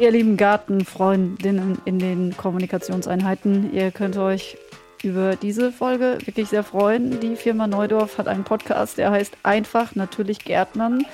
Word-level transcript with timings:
Ihr 0.00 0.10
lieben 0.10 0.36
Gartenfreundinnen 0.36 1.78
in 1.84 2.00
den 2.00 2.36
Kommunikationseinheiten, 2.36 3.72
ihr 3.72 3.92
könnt 3.92 4.16
euch 4.16 4.58
über 5.04 5.36
diese 5.36 5.70
Folge 5.70 6.18
wirklich 6.24 6.48
sehr 6.48 6.64
freuen. 6.64 7.20
Die 7.20 7.36
Firma 7.36 7.68
Neudorf 7.68 8.18
hat 8.18 8.26
einen 8.26 8.42
Podcast, 8.42 8.98
der 8.98 9.12
heißt 9.12 9.36
Einfach 9.44 9.94
natürlich 9.94 10.40
Gärtnern. 10.40 11.06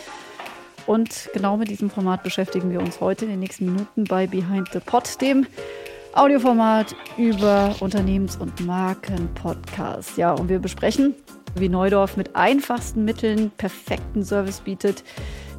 Und 0.86 1.28
genau 1.34 1.58
mit 1.58 1.68
diesem 1.68 1.90
Format 1.90 2.22
beschäftigen 2.22 2.70
wir 2.70 2.80
uns 2.80 3.00
heute 3.00 3.26
in 3.26 3.32
den 3.32 3.40
nächsten 3.40 3.66
Minuten 3.66 4.04
bei 4.04 4.26
Behind 4.26 4.68
the 4.72 4.80
Pot, 4.80 5.20
dem 5.20 5.46
Audioformat 6.14 6.96
über 7.18 7.76
Unternehmens- 7.80 8.36
und 8.36 8.64
Markenpodcasts. 8.64 10.16
Ja, 10.16 10.32
und 10.32 10.48
wir 10.48 10.58
besprechen, 10.58 11.14
wie 11.54 11.68
Neudorf 11.68 12.16
mit 12.16 12.34
einfachsten 12.34 13.04
Mitteln 13.04 13.50
perfekten 13.58 14.24
Service 14.24 14.60
bietet, 14.60 15.04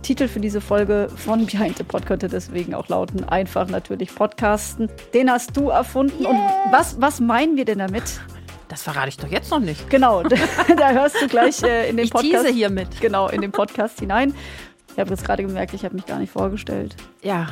Titel 0.02 0.28
für 0.28 0.40
diese 0.40 0.62
Folge 0.62 1.10
von 1.16 1.46
Behind 1.46 1.78
the 1.78 1.84
Pod 1.84 2.06
könnte 2.06 2.28
deswegen 2.28 2.74
auch 2.74 2.88
lauten, 2.88 3.24
einfach 3.24 3.68
natürlich 3.68 4.14
Podcasten. 4.14 4.90
Den 5.14 5.30
hast 5.30 5.56
du 5.56 5.70
erfunden. 5.70 6.24
Yeah. 6.24 6.32
Und 6.32 6.72
was, 6.72 7.00
was 7.00 7.20
meinen 7.20 7.56
wir 7.56 7.66
denn 7.66 7.80
damit? 7.80 8.20
Das 8.68 8.84
verrate 8.84 9.10
ich 9.10 9.18
doch 9.18 9.28
jetzt 9.28 9.52
noch 9.52 9.60
nicht. 9.60 9.90
Genau, 9.90 10.24
da 10.78 10.92
hörst 10.92 11.22
du 11.22 11.28
gleich 11.28 11.62
äh, 11.64 11.90
in 11.90 11.98
den 11.98 12.06
ich 12.06 12.12
Podcast. 12.12 12.48
Ich 12.48 12.56
hier 12.56 12.70
mit. 12.70 13.02
Genau, 13.02 13.28
in 13.28 13.42
den 13.42 13.52
Podcast 13.52 14.00
hinein. 14.00 14.34
Ich 14.94 15.00
habe 15.00 15.10
jetzt 15.10 15.24
gerade 15.24 15.44
gemerkt, 15.44 15.74
ich 15.74 15.86
habe 15.86 15.96
mich 15.96 16.06
gar 16.06 16.20
nicht 16.20 16.32
vorgestellt. 16.32 16.96
Ja. 17.22 17.48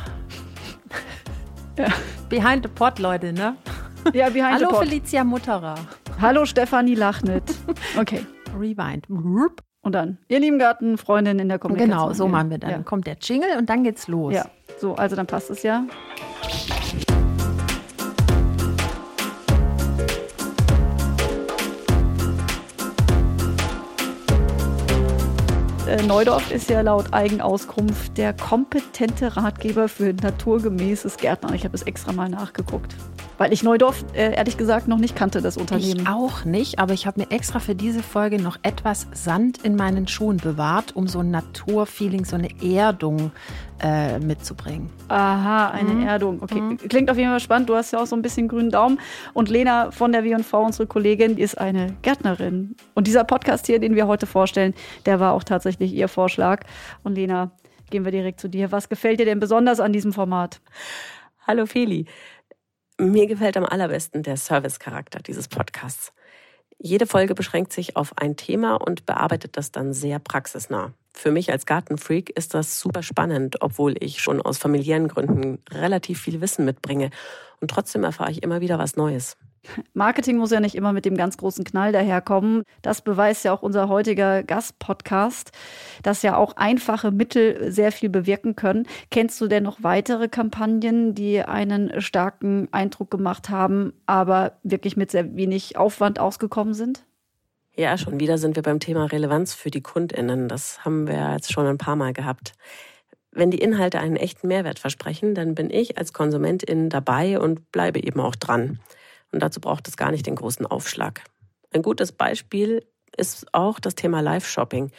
ja. 1.77 1.87
Behind 2.29 2.63
the 2.63 2.69
Pod, 2.69 2.99
Leute, 2.99 3.33
ne? 3.33 3.55
Ja, 4.13 4.29
Behind 4.29 4.53
Hallo 4.53 4.69
the 4.69 4.75
Pod. 4.75 4.87
Felicia 4.87 5.23
Mutterer. 5.23 5.75
Hallo 6.19 6.45
Stefanie 6.45 6.95
Lachnet. 6.95 7.43
Okay. 7.97 8.25
Rewind. 8.57 9.05
Und 9.89 9.93
dann, 9.93 10.19
ihr 10.27 10.39
lieben 10.39 10.59
Gartenfreundinnen 10.59 11.39
in 11.39 11.49
der 11.49 11.57
Kommunikation. 11.57 11.99
Genau, 11.99 12.13
so 12.13 12.27
machen 12.27 12.51
wir 12.51 12.59
dann. 12.59 12.69
Ja. 12.69 12.77
Kommt 12.83 13.07
der 13.07 13.17
Jingle 13.19 13.57
und 13.57 13.71
dann 13.71 13.83
geht's 13.83 14.07
los. 14.07 14.35
Ja, 14.35 14.45
so, 14.77 14.93
also 14.93 15.15
dann 15.15 15.25
passt 15.25 15.49
es 15.49 15.63
ja. 15.63 15.83
Äh, 25.87 26.03
Neudorf 26.05 26.51
ist 26.51 26.69
ja 26.69 26.81
laut 26.81 27.11
Eigenauskunft 27.11 28.15
der 28.15 28.33
kompetente 28.33 29.37
Ratgeber 29.37 29.87
für 29.87 30.13
naturgemäßes 30.13 31.17
Gärtnern. 31.17 31.55
Ich 31.55 31.65
habe 31.65 31.73
es 31.73 31.81
extra 31.81 32.11
mal 32.11 32.29
nachgeguckt. 32.29 32.93
Weil 33.39 33.53
ich 33.53 33.63
Neudorf 33.63 34.03
äh, 34.13 34.35
ehrlich 34.35 34.57
gesagt 34.57 34.89
noch 34.89 34.97
nicht 34.97 35.15
kannte, 35.15 35.41
das 35.41 35.55
Unternehmen. 35.55 36.01
Ich 36.01 36.07
auch 36.09 36.43
nicht, 36.43 36.77
aber 36.77 36.93
ich 36.93 37.07
habe 37.07 37.21
mir 37.21 37.31
extra 37.31 37.59
für 37.59 37.73
diese 37.73 38.03
Folge 38.03 38.37
noch 38.37 38.57
etwas 38.63 39.07
Sand 39.13 39.59
in 39.63 39.77
meinen 39.77 40.09
Schuhen 40.09 40.35
bewahrt, 40.35 40.93
um 40.93 41.07
so 41.07 41.19
ein 41.19 41.31
Naturfeeling, 41.31 42.25
so 42.25 42.35
eine 42.35 42.49
Erdung 42.61 43.31
äh, 43.81 44.19
mitzubringen. 44.19 44.89
Aha, 45.07 45.69
eine 45.69 45.91
mhm. 45.91 46.05
Erdung. 46.05 46.43
Okay, 46.43 46.59
mhm. 46.59 46.77
klingt 46.79 47.09
auf 47.09 47.15
jeden 47.15 47.29
Fall 47.29 47.39
spannend. 47.39 47.69
Du 47.69 47.75
hast 47.75 47.93
ja 47.93 48.01
auch 48.01 48.07
so 48.07 48.15
ein 48.17 48.21
bisschen 48.21 48.49
grünen 48.49 48.71
Daumen. 48.71 48.99
Und 49.33 49.47
Lena 49.47 49.89
von 49.91 50.11
der 50.11 50.25
W&V, 50.25 50.61
unsere 50.61 50.85
Kollegin, 50.85 51.37
ist 51.37 51.57
eine 51.57 51.95
Gärtnerin. 52.01 52.75
Und 52.93 53.07
dieser 53.07 53.23
Podcast 53.23 53.67
hier, 53.67 53.79
den 53.79 53.95
wir 53.95 54.05
heute 54.07 54.27
vorstellen, 54.27 54.73
der 55.05 55.21
war 55.21 55.31
auch 55.31 55.45
tatsächlich 55.45 55.93
ihr 55.93 56.09
Vorschlag. 56.09 56.65
Und 57.03 57.15
Lena, 57.15 57.51
gehen 57.89 58.03
wir 58.03 58.11
direkt 58.11 58.41
zu 58.41 58.49
dir. 58.49 58.73
Was 58.73 58.89
gefällt 58.89 59.21
dir 59.21 59.25
denn 59.25 59.39
besonders 59.39 59.79
an 59.79 59.93
diesem 59.93 60.11
Format? 60.11 60.59
Hallo 61.47 61.65
Feli. 61.65 62.05
Mir 63.01 63.27
gefällt 63.27 63.55
am 63.55 63.63
allerbesten 63.63 64.23
der 64.23 64.35
Service-Charakter 64.35 65.19
dieses 65.19 65.47
Podcasts. 65.47 66.11
Jede 66.79 67.07
Folge 67.07 67.33
beschränkt 67.33 67.71
sich 67.71 67.95
auf 67.95 68.17
ein 68.17 68.35
Thema 68.35 68.75
und 68.75 69.05
bearbeitet 69.05 69.55
das 69.55 69.71
dann 69.71 69.93
sehr 69.93 70.19
praxisnah. 70.19 70.91
Für 71.13 71.31
mich 71.31 71.49
als 71.49 71.65
Gartenfreak 71.65 72.29
ist 72.31 72.53
das 72.53 72.81
super 72.81 73.01
spannend, 73.01 73.61
obwohl 73.61 73.95
ich 74.03 74.19
schon 74.19 74.41
aus 74.41 74.57
familiären 74.57 75.07
Gründen 75.07 75.59
relativ 75.71 76.19
viel 76.19 76.41
Wissen 76.41 76.65
mitbringe. 76.65 77.09
Und 77.61 77.71
trotzdem 77.71 78.03
erfahre 78.03 78.31
ich 78.31 78.43
immer 78.43 78.59
wieder 78.59 78.79
was 78.79 78.97
Neues. 78.97 79.37
Marketing 79.93 80.37
muss 80.37 80.51
ja 80.51 80.59
nicht 80.59 80.75
immer 80.75 80.93
mit 80.93 81.05
dem 81.05 81.17
ganz 81.17 81.37
großen 81.37 81.63
Knall 81.63 81.91
daherkommen. 81.91 82.63
Das 82.81 83.01
beweist 83.01 83.45
ja 83.45 83.53
auch 83.53 83.61
unser 83.61 83.89
heutiger 83.89 84.43
Gastpodcast, 84.43 85.51
dass 86.03 86.21
ja 86.21 86.37
auch 86.37 86.57
einfache 86.57 87.11
Mittel 87.11 87.71
sehr 87.71 87.91
viel 87.91 88.09
bewirken 88.09 88.55
können. 88.55 88.87
Kennst 89.11 89.39
du 89.41 89.47
denn 89.47 89.63
noch 89.63 89.83
weitere 89.83 90.27
Kampagnen, 90.27 91.15
die 91.15 91.41
einen 91.41 92.01
starken 92.01 92.67
Eindruck 92.71 93.11
gemacht 93.11 93.49
haben, 93.49 93.93
aber 94.05 94.53
wirklich 94.63 94.97
mit 94.97 95.11
sehr 95.11 95.35
wenig 95.35 95.77
Aufwand 95.77 96.19
ausgekommen 96.19 96.73
sind? 96.73 97.03
Ja, 97.75 97.97
schon 97.97 98.19
wieder 98.19 98.37
sind 98.37 98.55
wir 98.55 98.63
beim 98.63 98.79
Thema 98.79 99.05
Relevanz 99.05 99.53
für 99.53 99.71
die 99.71 99.81
Kundinnen. 99.81 100.49
Das 100.49 100.83
haben 100.83 101.07
wir 101.07 101.31
jetzt 101.33 101.53
schon 101.53 101.65
ein 101.65 101.77
paar 101.77 101.95
Mal 101.95 102.11
gehabt. 102.11 102.53
Wenn 103.31 103.51
die 103.51 103.59
Inhalte 103.59 103.99
einen 103.99 104.15
echten 104.15 104.47
Mehrwert 104.47 104.79
versprechen, 104.79 105.35
dann 105.35 105.55
bin 105.55 105.69
ich 105.69 105.97
als 105.97 106.13
Konsumentin 106.13 106.89
dabei 106.89 107.39
und 107.39 107.71
bleibe 107.71 108.03
eben 108.03 108.19
auch 108.19 108.35
dran. 108.35 108.79
Und 109.31 109.41
dazu 109.41 109.59
braucht 109.59 109.87
es 109.87 109.97
gar 109.97 110.11
nicht 110.11 110.25
den 110.25 110.35
großen 110.35 110.65
Aufschlag. 110.65 111.23
Ein 111.71 111.81
gutes 111.81 112.11
Beispiel 112.11 112.85
ist 113.15 113.53
auch 113.53 113.79
das 113.79 113.95
Thema 113.95 114.21
Live-Shopping. 114.21 114.91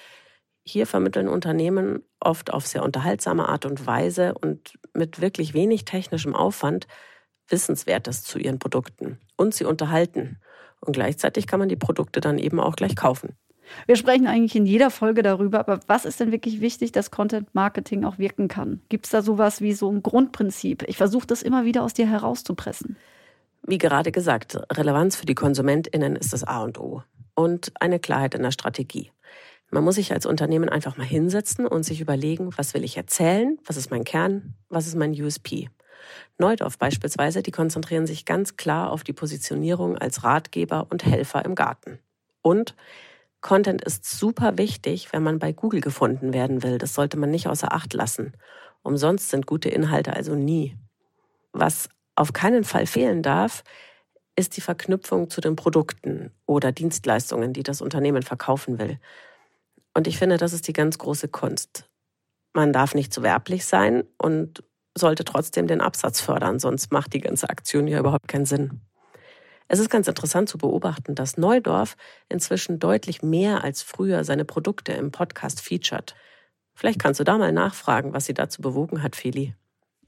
Hier 0.62 0.86
vermitteln 0.86 1.28
Unternehmen 1.28 2.02
oft 2.20 2.52
auf 2.52 2.66
sehr 2.66 2.84
unterhaltsame 2.84 3.48
Art 3.48 3.64
und 3.64 3.86
Weise 3.86 4.34
und 4.34 4.78
mit 4.94 5.20
wirklich 5.20 5.54
wenig 5.54 5.84
technischem 5.84 6.34
Aufwand 6.34 6.86
Wissenswertes 7.48 8.22
zu 8.22 8.38
ihren 8.38 8.58
Produkten. 8.58 9.18
Und 9.36 9.54
sie 9.54 9.64
unterhalten. 9.64 10.38
Und 10.80 10.92
gleichzeitig 10.92 11.46
kann 11.46 11.60
man 11.60 11.68
die 11.68 11.76
Produkte 11.76 12.20
dann 12.20 12.38
eben 12.38 12.60
auch 12.60 12.76
gleich 12.76 12.94
kaufen. 12.94 13.36
Wir 13.86 13.96
sprechen 13.96 14.26
eigentlich 14.26 14.56
in 14.56 14.66
jeder 14.66 14.90
Folge 14.90 15.22
darüber, 15.22 15.60
aber 15.60 15.80
was 15.86 16.04
ist 16.04 16.20
denn 16.20 16.32
wirklich 16.32 16.60
wichtig, 16.60 16.92
dass 16.92 17.10
Content 17.10 17.54
Marketing 17.54 18.04
auch 18.04 18.18
wirken 18.18 18.48
kann? 18.48 18.82
Gibt 18.88 19.06
es 19.06 19.12
da 19.12 19.22
sowas 19.22 19.60
wie 19.60 19.72
so 19.72 19.90
ein 19.90 20.02
Grundprinzip? 20.02 20.84
Ich 20.88 20.96
versuche 20.96 21.26
das 21.26 21.42
immer 21.42 21.64
wieder 21.64 21.82
aus 21.82 21.94
dir 21.94 22.08
herauszupressen. 22.08 22.96
Wie 23.66 23.78
gerade 23.78 24.12
gesagt, 24.12 24.58
Relevanz 24.72 25.16
für 25.16 25.26
die 25.26 25.34
KonsumentInnen 25.34 26.16
ist 26.16 26.32
das 26.32 26.44
A 26.44 26.62
und 26.62 26.78
O. 26.78 27.02
Und 27.34 27.72
eine 27.80 28.00
Klarheit 28.00 28.34
in 28.34 28.42
der 28.42 28.50
Strategie. 28.50 29.12
Man 29.70 29.84
muss 29.84 29.94
sich 29.94 30.12
als 30.12 30.26
Unternehmen 30.26 30.68
einfach 30.68 30.96
mal 30.96 31.06
hinsetzen 31.06 31.66
und 31.66 31.84
sich 31.84 32.00
überlegen, 32.00 32.50
was 32.56 32.74
will 32.74 32.82
ich 32.82 32.96
erzählen, 32.96 33.58
was 33.64 33.76
ist 33.76 33.90
mein 33.90 34.04
Kern, 34.04 34.54
was 34.68 34.86
ist 34.86 34.96
mein 34.96 35.12
USP. 35.12 35.68
Neudorf 36.38 36.78
beispielsweise, 36.78 37.42
die 37.42 37.52
konzentrieren 37.52 38.06
sich 38.06 38.24
ganz 38.24 38.56
klar 38.56 38.90
auf 38.90 39.04
die 39.04 39.12
Positionierung 39.12 39.96
als 39.96 40.24
Ratgeber 40.24 40.86
und 40.90 41.04
Helfer 41.04 41.44
im 41.44 41.54
Garten. 41.54 42.00
Und 42.42 42.74
Content 43.40 43.82
ist 43.82 44.04
super 44.04 44.58
wichtig, 44.58 45.12
wenn 45.12 45.22
man 45.22 45.38
bei 45.38 45.52
Google 45.52 45.80
gefunden 45.80 46.32
werden 46.32 46.62
will. 46.62 46.78
Das 46.78 46.94
sollte 46.94 47.16
man 47.16 47.30
nicht 47.30 47.46
außer 47.46 47.72
Acht 47.72 47.94
lassen. 47.94 48.32
Umsonst 48.82 49.30
sind 49.30 49.46
gute 49.46 49.68
Inhalte 49.68 50.14
also 50.14 50.34
nie. 50.34 50.76
Was 51.52 51.88
auf 52.20 52.34
keinen 52.34 52.64
Fall 52.64 52.86
fehlen 52.86 53.22
darf, 53.22 53.64
ist 54.36 54.56
die 54.56 54.60
Verknüpfung 54.60 55.30
zu 55.30 55.40
den 55.40 55.56
Produkten 55.56 56.32
oder 56.46 56.70
Dienstleistungen, 56.70 57.52
die 57.52 57.62
das 57.62 57.80
Unternehmen 57.80 58.22
verkaufen 58.22 58.78
will. 58.78 58.98
Und 59.94 60.06
ich 60.06 60.18
finde, 60.18 60.36
das 60.36 60.52
ist 60.52 60.68
die 60.68 60.72
ganz 60.72 60.98
große 60.98 61.28
Kunst. 61.28 61.88
Man 62.52 62.72
darf 62.72 62.94
nicht 62.94 63.12
zu 63.12 63.22
werblich 63.22 63.64
sein 63.64 64.04
und 64.18 64.62
sollte 64.96 65.24
trotzdem 65.24 65.66
den 65.66 65.80
Absatz 65.80 66.20
fördern, 66.20 66.58
sonst 66.58 66.92
macht 66.92 67.14
die 67.14 67.20
ganze 67.20 67.48
Aktion 67.48 67.86
ja 67.86 67.98
überhaupt 67.98 68.28
keinen 68.28 68.46
Sinn. 68.46 68.82
Es 69.68 69.78
ist 69.78 69.88
ganz 69.88 70.06
interessant 70.06 70.48
zu 70.48 70.58
beobachten, 70.58 71.14
dass 71.14 71.38
Neudorf 71.38 71.96
inzwischen 72.28 72.80
deutlich 72.80 73.22
mehr 73.22 73.64
als 73.64 73.82
früher 73.82 74.24
seine 74.24 74.44
Produkte 74.44 74.92
im 74.92 75.10
Podcast 75.10 75.60
featured. 75.60 76.14
Vielleicht 76.74 76.98
kannst 76.98 77.20
du 77.20 77.24
da 77.24 77.38
mal 77.38 77.52
nachfragen, 77.52 78.12
was 78.12 78.26
sie 78.26 78.34
dazu 78.34 78.60
bewogen 78.60 79.02
hat, 79.02 79.16
Feli. 79.16 79.54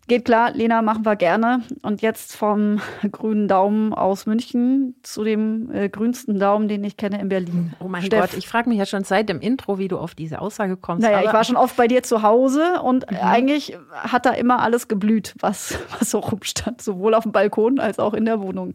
Geht 0.08 0.24
klar, 0.24 0.50
Lena, 0.52 0.82
machen 0.82 1.06
wir 1.06 1.14
gerne. 1.14 1.62
Und 1.82 2.02
jetzt 2.02 2.34
vom 2.34 2.80
grünen 3.12 3.46
Daumen 3.46 3.94
aus 3.94 4.26
München 4.26 4.96
zu 5.02 5.22
dem 5.22 5.70
äh, 5.72 5.88
grünsten 5.88 6.40
Daumen, 6.40 6.66
den 6.66 6.82
ich 6.82 6.96
kenne 6.96 7.20
in 7.20 7.28
Berlin. 7.28 7.74
Oh 7.78 7.86
mein 7.86 8.02
Steff. 8.02 8.20
Gott, 8.20 8.36
ich 8.36 8.48
frage 8.48 8.68
mich 8.68 8.78
ja 8.78 8.86
schon 8.86 9.04
seit 9.04 9.28
dem 9.28 9.40
Intro, 9.40 9.78
wie 9.78 9.86
du 9.86 9.98
auf 9.98 10.16
diese 10.16 10.40
Aussage 10.40 10.76
kommst. 10.76 11.02
Naja, 11.02 11.22
ich 11.22 11.32
war 11.32 11.44
schon 11.44 11.56
oft 11.56 11.76
bei 11.76 11.86
dir 11.86 12.02
zu 12.02 12.22
Hause 12.22 12.82
und 12.82 13.08
mhm. 13.08 13.16
eigentlich 13.18 13.78
hat 13.92 14.26
da 14.26 14.30
immer 14.32 14.60
alles 14.60 14.88
geblüht, 14.88 15.34
was, 15.38 15.78
was 15.98 16.10
so 16.10 16.18
rumstand, 16.18 16.82
sowohl 16.82 17.14
auf 17.14 17.22
dem 17.22 17.32
Balkon 17.32 17.78
als 17.78 18.00
auch 18.00 18.14
in 18.14 18.24
der 18.24 18.40
Wohnung. 18.40 18.74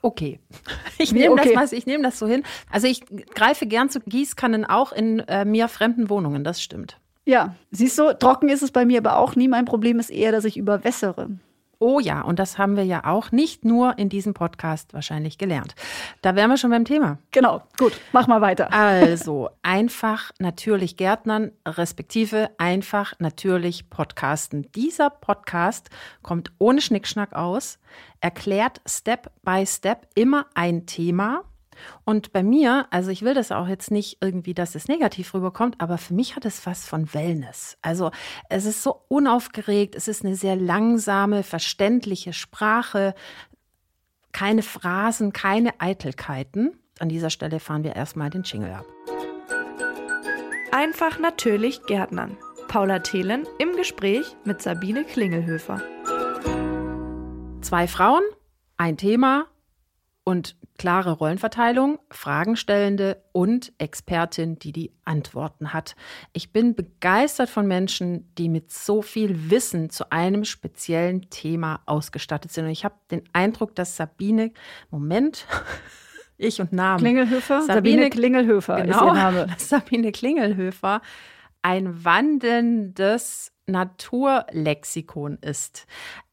Okay. 0.00 0.40
Ich 0.98 1.12
nehme 1.12 1.32
okay. 1.32 1.54
das, 1.54 1.72
nehm 1.84 2.02
das 2.02 2.18
so 2.18 2.28
hin. 2.28 2.44
Also 2.70 2.86
ich 2.86 3.02
greife 3.34 3.66
gern 3.66 3.90
zu 3.90 3.98
Gießkannen 4.00 4.64
auch 4.64 4.92
in 4.92 5.18
äh, 5.20 5.44
mir 5.44 5.66
fremden 5.66 6.10
Wohnungen, 6.10 6.44
das 6.44 6.62
stimmt. 6.62 6.96
Ja, 7.24 7.54
siehst 7.70 7.98
du, 7.98 8.12
trocken 8.18 8.48
ist 8.48 8.62
es 8.62 8.72
bei 8.72 8.84
mir 8.84 8.98
aber 8.98 9.16
auch 9.16 9.36
nie. 9.36 9.48
Mein 9.48 9.64
Problem 9.64 9.98
ist 9.98 10.10
eher, 10.10 10.32
dass 10.32 10.44
ich 10.44 10.56
überwässere. 10.56 11.28
Oh 11.78 11.98
ja, 11.98 12.20
und 12.20 12.38
das 12.38 12.58
haben 12.58 12.76
wir 12.76 12.84
ja 12.84 13.06
auch 13.06 13.32
nicht 13.32 13.64
nur 13.64 13.98
in 13.98 14.08
diesem 14.08 14.34
Podcast 14.34 14.94
wahrscheinlich 14.94 15.36
gelernt. 15.36 15.74
Da 16.20 16.36
wären 16.36 16.48
wir 16.48 16.56
schon 16.56 16.70
beim 16.70 16.84
Thema. 16.84 17.18
Genau, 17.32 17.60
gut, 17.76 17.92
mach 18.12 18.28
mal 18.28 18.40
weiter. 18.40 18.72
Also, 18.72 19.50
einfach 19.62 20.30
natürlich 20.38 20.96
Gärtnern, 20.96 21.50
respektive 21.66 22.50
einfach 22.56 23.14
natürlich 23.18 23.90
Podcasten. 23.90 24.70
Dieser 24.76 25.10
Podcast 25.10 25.90
kommt 26.22 26.52
ohne 26.58 26.80
Schnickschnack 26.80 27.32
aus, 27.32 27.80
erklärt 28.20 28.80
Step 28.86 29.32
by 29.42 29.66
Step 29.66 30.06
immer 30.14 30.46
ein 30.54 30.86
Thema 30.86 31.42
Und 32.04 32.32
bei 32.32 32.42
mir, 32.42 32.86
also 32.90 33.10
ich 33.10 33.22
will 33.22 33.34
das 33.34 33.52
auch 33.52 33.68
jetzt 33.68 33.90
nicht 33.90 34.18
irgendwie, 34.20 34.54
dass 34.54 34.74
es 34.74 34.88
negativ 34.88 35.34
rüberkommt, 35.34 35.80
aber 35.80 35.98
für 35.98 36.14
mich 36.14 36.36
hat 36.36 36.44
es 36.44 36.66
was 36.66 36.86
von 36.86 37.12
Wellness. 37.14 37.78
Also 37.82 38.10
es 38.48 38.64
ist 38.64 38.82
so 38.82 39.02
unaufgeregt, 39.08 39.94
es 39.94 40.08
ist 40.08 40.24
eine 40.24 40.36
sehr 40.36 40.56
langsame, 40.56 41.42
verständliche 41.42 42.32
Sprache, 42.32 43.14
keine 44.32 44.62
Phrasen, 44.62 45.32
keine 45.32 45.80
Eitelkeiten. 45.80 46.78
An 46.98 47.08
dieser 47.08 47.30
Stelle 47.30 47.60
fahren 47.60 47.84
wir 47.84 47.96
erstmal 47.96 48.30
den 48.30 48.42
Jingle 48.42 48.72
ab. 48.72 48.86
Einfach 50.70 51.18
natürlich 51.18 51.84
Gärtnern. 51.84 52.36
Paula 52.68 53.00
Thelen 53.00 53.46
im 53.58 53.76
Gespräch 53.76 54.24
mit 54.44 54.62
Sabine 54.62 55.04
Klingelhöfer. 55.04 55.82
Zwei 57.60 57.86
Frauen, 57.86 58.22
ein 58.78 58.96
Thema 58.96 59.46
und 60.24 60.56
klare 60.78 61.12
Rollenverteilung, 61.12 61.98
Fragenstellende 62.10 63.22
und 63.32 63.72
Expertin, 63.78 64.58
die 64.58 64.72
die 64.72 64.92
Antworten 65.04 65.72
hat. 65.72 65.96
Ich 66.32 66.52
bin 66.52 66.74
begeistert 66.74 67.50
von 67.50 67.66
Menschen, 67.66 68.32
die 68.38 68.48
mit 68.48 68.72
so 68.72 69.02
viel 69.02 69.50
Wissen 69.50 69.90
zu 69.90 70.10
einem 70.12 70.44
speziellen 70.44 71.28
Thema 71.30 71.80
ausgestattet 71.86 72.52
sind. 72.52 72.66
Und 72.66 72.70
ich 72.70 72.84
habe 72.84 72.94
den 73.10 73.22
Eindruck, 73.32 73.74
dass 73.74 73.96
Sabine, 73.96 74.52
Moment, 74.90 75.46
ich 76.38 76.60
und 76.60 76.72
Namen. 76.72 76.98
Klingelhöfer? 76.98 77.62
Sabine, 77.62 77.74
Sabine 77.74 78.10
Klingelhöfer 78.10 78.76
genau, 78.82 78.96
ist 78.96 79.02
ihr 79.02 79.12
Name. 79.12 79.46
Sabine 79.58 80.12
Klingelhöfer 80.12 81.02
ein 81.62 82.04
wandelndes 82.04 83.52
Naturlexikon 83.66 85.38
ist 85.40 85.86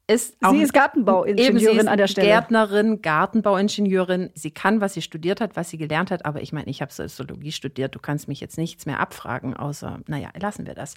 ist 0.09 0.35
auch 0.41 0.51
sie 0.51 0.63
ist 0.63 0.73
Gartenbauingenieurin 0.73 1.87
an 1.87 1.97
der 1.97 2.07
Stelle. 2.07 2.27
Gärtnerin, 2.27 3.01
Gartenbauingenieurin. 3.03 4.31
Sie 4.33 4.49
kann, 4.49 4.81
was 4.81 4.95
sie 4.95 5.03
studiert 5.03 5.39
hat, 5.39 5.55
was 5.55 5.69
sie 5.69 5.77
gelernt 5.77 6.09
hat. 6.09 6.25
Aber 6.25 6.41
ich 6.41 6.51
meine, 6.51 6.67
ich 6.67 6.81
habe 6.81 6.91
Soziologie 6.91 7.51
studiert. 7.51 7.93
Du 7.93 7.99
kannst 7.99 8.27
mich 8.27 8.39
jetzt 8.39 8.57
nichts 8.57 8.87
mehr 8.87 8.99
abfragen, 8.99 9.55
außer, 9.55 9.99
naja, 10.07 10.29
lassen 10.39 10.65
wir 10.65 10.73
das. 10.73 10.95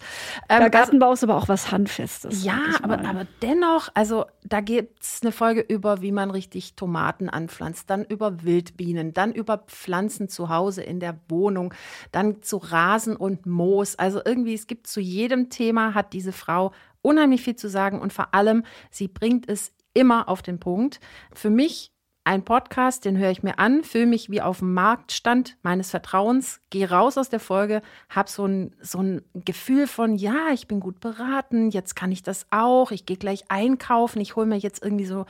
Ähm, 0.49 0.61
Der 0.61 0.71
Gartenbau 0.71 1.11
also, 1.11 1.25
ist 1.25 1.29
aber 1.29 1.37
auch 1.37 1.47
was 1.47 1.71
Handfestes. 1.71 2.43
Ja, 2.43 2.59
aber, 2.81 3.05
aber 3.05 3.27
dennoch, 3.43 3.89
also 3.93 4.25
da 4.43 4.61
gibt 4.61 5.03
es 5.03 5.19
eine 5.21 5.31
Folge 5.31 5.61
über, 5.61 6.01
wie 6.01 6.11
man 6.11 6.31
richtig 6.31 6.75
Tomaten 6.75 7.29
anpflanzt, 7.29 7.91
dann 7.91 8.03
über 8.03 8.43
Wildbienen, 8.43 9.13
dann 9.13 9.31
über 9.31 9.59
Pflanzen 9.59 10.27
zu 10.27 10.49
Hause 10.49 10.81
in 10.81 10.99
der 10.99 11.19
Wohnung, 11.29 11.73
dann 12.11 12.41
zu 12.41 12.57
Rasen 12.57 13.15
und 13.15 13.45
Moos. 13.45 13.95
Also 13.95 14.21
irgendwie, 14.25 14.55
es 14.55 14.65
gibt 14.65 14.87
zu 14.87 14.99
jedem 14.99 15.51
Thema, 15.51 15.93
hat 15.93 16.13
diese 16.13 16.31
Frau 16.31 16.71
unheimlich 17.03 17.43
viel 17.43 17.55
zu 17.55 17.69
sagen 17.69 18.01
und 18.01 18.11
vor 18.11 18.33
allem, 18.33 18.63
sie 18.89 19.07
bringt 19.07 19.47
es 19.47 19.71
immer 19.93 20.27
auf 20.27 20.41
den 20.41 20.59
Punkt. 20.59 20.99
Für 21.33 21.51
mich 21.51 21.92
ein 22.25 22.45
Podcast, 22.45 23.03
den 23.03 23.17
höre 23.17 23.31
ich 23.31 23.43
mir 23.43 23.59
an, 23.59 23.83
fühle 23.83 24.05
mich 24.05 24.29
wie 24.29 24.41
auf 24.41 24.59
dem 24.59 24.73
Marktstand 24.73 25.57
meines 25.61 25.91
Vertrauens, 25.91 26.61
gehe 26.69 26.89
raus 26.89 27.17
aus 27.17 27.29
der 27.29 27.41
Folge, 27.41 27.81
habe 28.09 28.29
so 28.29 28.45
ein, 28.45 28.75
so 28.81 28.99
ein 28.99 29.21
Gefühl 29.33 29.87
von, 29.87 30.15
ja, 30.15 30.49
ich 30.53 30.67
bin 30.67 30.79
gut 30.79 31.01
beraten, 31.01 31.69
jetzt 31.69 31.95
kann 31.95 32.11
ich 32.11 32.23
das 32.23 32.47
auch, 32.49 32.91
ich 32.91 33.05
gehe 33.05 33.17
gleich 33.17 33.43
einkaufen, 33.49 34.21
ich 34.21 34.35
hole 34.35 34.45
mir 34.45 34.57
jetzt 34.57 34.83
irgendwie 34.83 35.05
so 35.05 35.25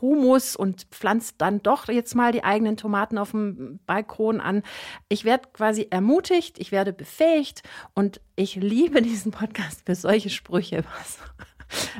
Humus 0.00 0.56
und 0.56 0.82
pflanze 0.90 1.34
dann 1.38 1.62
doch 1.62 1.88
jetzt 1.88 2.16
mal 2.16 2.32
die 2.32 2.42
eigenen 2.42 2.76
Tomaten 2.76 3.18
auf 3.18 3.30
dem 3.30 3.78
Balkon 3.86 4.40
an. 4.40 4.62
Ich 5.08 5.24
werde 5.24 5.48
quasi 5.52 5.86
ermutigt, 5.90 6.58
ich 6.58 6.72
werde 6.72 6.92
befähigt 6.92 7.62
und 7.94 8.20
ich 8.34 8.56
liebe 8.56 9.00
diesen 9.00 9.30
Podcast 9.30 9.82
für 9.86 9.94
solche 9.94 10.30
Sprüche. 10.30 10.82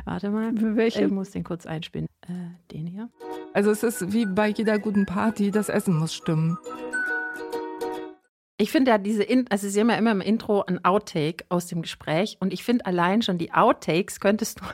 Warte 0.04 0.30
mal, 0.30 0.52
welche? 0.76 1.04
Ich 1.04 1.10
muss 1.10 1.30
den 1.30 1.44
kurz 1.44 1.66
einspielen. 1.66 2.06
Äh, 2.28 2.32
den 2.72 2.86
hier. 2.86 3.10
Also 3.52 3.70
es 3.70 3.82
ist 3.82 4.12
wie 4.12 4.26
bei 4.26 4.48
jeder 4.48 4.78
guten 4.78 5.06
Party, 5.06 5.50
das 5.50 5.68
Essen 5.68 5.96
muss 5.96 6.14
stimmen. 6.14 6.58
Ich 8.56 8.70
finde 8.70 8.92
ja 8.92 8.98
diese, 8.98 9.24
In 9.24 9.46
also 9.50 9.68
Sie 9.68 9.80
haben 9.80 9.90
ja 9.90 9.96
immer 9.96 10.12
im 10.12 10.20
Intro 10.20 10.62
ein 10.62 10.84
Outtake 10.84 11.44
aus 11.48 11.66
dem 11.66 11.82
Gespräch 11.82 12.36
und 12.38 12.52
ich 12.52 12.62
finde 12.62 12.86
allein 12.86 13.22
schon 13.22 13.38
die 13.38 13.52
Outtakes 13.52 14.20
könntest 14.20 14.60
du 14.60 14.64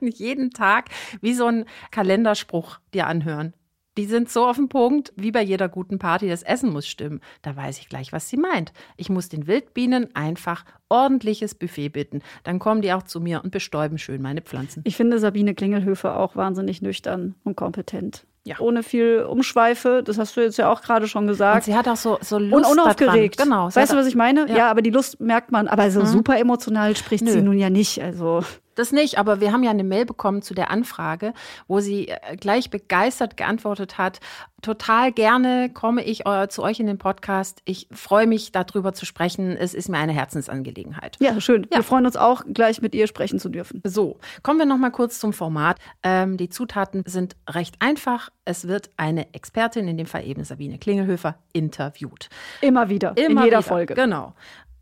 jeden 0.06 0.50
Tag 0.52 0.88
wie 1.20 1.34
so 1.34 1.46
ein 1.46 1.66
Kalenderspruch 1.90 2.78
dir 2.94 3.06
anhören. 3.06 3.54
Die 3.98 4.06
sind 4.06 4.30
so 4.30 4.46
auf 4.46 4.56
den 4.56 4.68
Punkt, 4.68 5.12
wie 5.16 5.32
bei 5.32 5.42
jeder 5.42 5.68
guten 5.68 5.98
Party, 5.98 6.28
das 6.28 6.42
Essen 6.42 6.70
muss 6.70 6.86
stimmen. 6.86 7.20
Da 7.42 7.56
weiß 7.56 7.78
ich 7.78 7.88
gleich, 7.88 8.12
was 8.12 8.28
sie 8.28 8.36
meint. 8.36 8.72
Ich 8.96 9.10
muss 9.10 9.28
den 9.28 9.46
Wildbienen 9.46 10.14
einfach 10.14 10.64
ordentliches 10.88 11.54
Buffet 11.54 11.88
bitten. 11.88 12.22
Dann 12.44 12.60
kommen 12.60 12.82
die 12.82 12.92
auch 12.92 13.02
zu 13.02 13.20
mir 13.20 13.42
und 13.42 13.50
bestäuben 13.50 13.98
schön 13.98 14.22
meine 14.22 14.42
Pflanzen. 14.42 14.82
Ich 14.84 14.96
finde 14.96 15.18
Sabine 15.18 15.54
Klingelhöfer 15.54 16.18
auch 16.18 16.36
wahnsinnig 16.36 16.82
nüchtern 16.82 17.34
und 17.42 17.56
kompetent. 17.56 18.26
Ja. 18.44 18.58
Ohne 18.58 18.82
viel 18.82 19.26
Umschweife, 19.28 20.02
das 20.04 20.18
hast 20.18 20.36
du 20.36 20.40
jetzt 20.40 20.56
ja 20.56 20.72
auch 20.72 20.80
gerade 20.80 21.06
schon 21.06 21.26
gesagt. 21.26 21.56
Und 21.56 21.64
sie 21.64 21.76
hat 21.76 21.86
auch 21.88 21.96
so, 21.96 22.18
so 22.22 22.38
Lust 22.38 22.64
Und 22.64 22.72
unaufgeregt. 22.72 23.38
Daran. 23.38 23.50
Genau. 23.50 23.74
Weißt 23.74 23.92
du, 23.92 23.96
was 23.96 24.06
ich 24.06 24.14
meine? 24.14 24.48
Ja. 24.48 24.56
ja. 24.56 24.70
aber 24.70 24.82
die 24.82 24.90
Lust 24.90 25.20
merkt 25.20 25.52
man. 25.52 25.68
Aber 25.68 25.90
so 25.90 26.00
mhm. 26.00 26.06
super 26.06 26.38
emotional 26.38 26.96
spricht 26.96 27.24
Nö. 27.24 27.32
sie 27.32 27.42
nun 27.42 27.58
ja 27.58 27.68
nicht. 27.68 28.02
Also. 28.02 28.42
Das 28.80 28.92
nicht, 28.92 29.18
aber 29.18 29.42
wir 29.42 29.52
haben 29.52 29.62
ja 29.62 29.70
eine 29.70 29.84
Mail 29.84 30.06
bekommen 30.06 30.40
zu 30.40 30.54
der 30.54 30.70
Anfrage, 30.70 31.34
wo 31.68 31.80
sie 31.80 32.08
äh, 32.08 32.36
gleich 32.36 32.70
begeistert 32.70 33.36
geantwortet 33.36 33.98
hat. 33.98 34.20
Total 34.62 35.12
gerne 35.12 35.68
komme 35.68 36.02
ich 36.02 36.24
äh, 36.24 36.48
zu 36.48 36.62
euch 36.62 36.80
in 36.80 36.86
den 36.86 36.96
Podcast. 36.96 37.60
Ich 37.66 37.88
freue 37.92 38.26
mich, 38.26 38.52
darüber 38.52 38.94
zu 38.94 39.04
sprechen. 39.04 39.54
Es 39.54 39.74
ist 39.74 39.90
mir 39.90 39.98
eine 39.98 40.14
Herzensangelegenheit. 40.14 41.18
Ja, 41.20 41.38
schön. 41.42 41.66
Ja. 41.70 41.76
Wir 41.76 41.82
freuen 41.82 42.06
uns 42.06 42.16
auch, 42.16 42.42
gleich 42.54 42.80
mit 42.80 42.94
ihr 42.94 43.06
sprechen 43.06 43.38
zu 43.38 43.50
dürfen. 43.50 43.82
So, 43.84 44.18
kommen 44.42 44.58
wir 44.58 44.64
noch 44.64 44.78
mal 44.78 44.88
kurz 44.88 45.20
zum 45.20 45.34
Format. 45.34 45.78
Ähm, 46.02 46.38
die 46.38 46.48
Zutaten 46.48 47.02
sind 47.04 47.36
recht 47.50 47.74
einfach. 47.80 48.30
Es 48.46 48.66
wird 48.66 48.88
eine 48.96 49.34
Expertin, 49.34 49.88
in 49.88 49.98
dem 49.98 50.06
Fall 50.06 50.26
eben 50.26 50.42
Sabine 50.42 50.78
Klingelhöfer, 50.78 51.36
interviewt. 51.52 52.30
Immer 52.62 52.88
wieder, 52.88 53.14
Immer 53.18 53.42
in 53.42 53.44
jeder 53.44 53.46
wieder. 53.46 53.62
Folge. 53.62 53.94
Genau. 53.94 54.32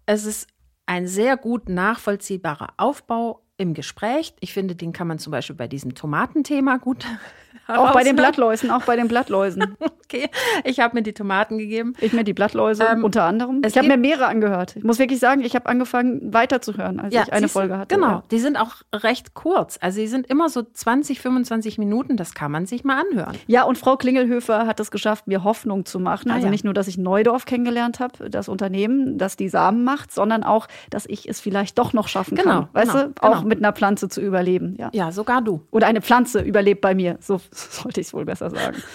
Es 0.06 0.24
ist 0.24 0.46
ein 0.86 1.08
sehr 1.08 1.36
gut 1.36 1.68
nachvollziehbarer 1.68 2.74
Aufbau 2.76 3.42
im 3.58 3.74
Gespräch. 3.74 4.32
Ich 4.40 4.54
finde, 4.54 4.74
den 4.74 4.92
kann 4.92 5.08
man 5.08 5.18
zum 5.18 5.32
Beispiel 5.32 5.56
bei 5.56 5.68
diesem 5.68 5.94
Tomatenthema 5.94 6.78
gut 6.78 7.04
auch 7.66 7.92
bei 7.92 8.04
den 8.04 8.16
Blattläusen, 8.16 8.70
auch 8.70 8.82
bei 8.82 8.96
den 8.96 9.08
Blattläusen. 9.08 9.76
okay, 10.04 10.28
ich 10.64 10.80
habe 10.80 10.96
mir 10.96 11.02
die 11.02 11.12
Tomaten 11.12 11.58
gegeben. 11.58 11.94
Ich 12.00 12.12
mir 12.12 12.24
die 12.24 12.32
Blattläuse 12.32 12.84
ähm, 12.84 13.04
unter 13.04 13.24
anderem. 13.24 13.62
Ich 13.64 13.76
habe 13.76 13.88
mir 13.88 13.96
mehrere 13.96 14.26
angehört. 14.26 14.76
Ich 14.76 14.84
muss 14.84 14.98
wirklich 14.98 15.18
sagen, 15.18 15.42
ich 15.42 15.54
habe 15.54 15.66
angefangen 15.66 16.32
weiterzuhören, 16.32 17.00
als 17.00 17.14
ja, 17.14 17.22
ich 17.22 17.32
eine 17.32 17.48
Folge 17.48 17.78
hatte. 17.78 17.94
Genau, 17.94 18.08
ja. 18.08 18.22
die 18.30 18.38
sind 18.38 18.56
auch 18.56 18.76
recht 18.94 19.34
kurz. 19.34 19.78
Also 19.80 20.00
die 20.00 20.06
sind 20.06 20.26
immer 20.26 20.48
so 20.48 20.62
20, 20.62 21.20
25 21.20 21.78
Minuten, 21.78 22.16
das 22.16 22.34
kann 22.34 22.50
man 22.50 22.66
sich 22.66 22.84
mal 22.84 23.02
anhören. 23.02 23.36
Ja, 23.46 23.64
und 23.64 23.78
Frau 23.78 23.96
Klingelhöfer 23.96 24.66
hat 24.66 24.80
es 24.80 24.90
geschafft, 24.90 25.26
mir 25.26 25.44
Hoffnung 25.44 25.84
zu 25.84 26.00
machen. 26.00 26.30
Ah, 26.30 26.34
also 26.34 26.46
ja. 26.46 26.50
nicht 26.50 26.64
nur, 26.64 26.74
dass 26.74 26.88
ich 26.88 26.98
Neudorf 26.98 27.44
kennengelernt 27.44 28.00
habe, 28.00 28.30
das 28.30 28.48
Unternehmen, 28.48 29.18
das 29.18 29.36
die 29.36 29.48
Samen 29.48 29.84
macht, 29.84 30.12
sondern 30.12 30.42
auch, 30.42 30.68
dass 30.90 31.06
ich 31.06 31.28
es 31.28 31.40
vielleicht 31.40 31.78
doch 31.78 31.92
noch 31.92 32.08
schaffen 32.08 32.36
genau, 32.36 32.50
kann. 32.50 32.68
Weißt 32.72 32.92
genau, 32.92 33.04
du, 33.04 33.12
auch 33.20 33.36
genau. 33.38 33.48
mit 33.48 33.58
einer 33.58 33.72
Pflanze 33.72 34.08
zu 34.08 34.20
überleben. 34.20 34.76
Ja. 34.78 34.90
ja, 34.92 35.12
sogar 35.12 35.42
du. 35.42 35.66
Oder 35.70 35.86
eine 35.86 36.02
Pflanze 36.02 36.40
überlebt 36.40 36.80
bei 36.80 36.94
mir. 36.94 37.18
So 37.20 37.37
sollte 37.50 38.00
ich 38.00 38.08
es 38.08 38.14
wohl 38.14 38.24
besser 38.24 38.50
sagen. 38.50 38.82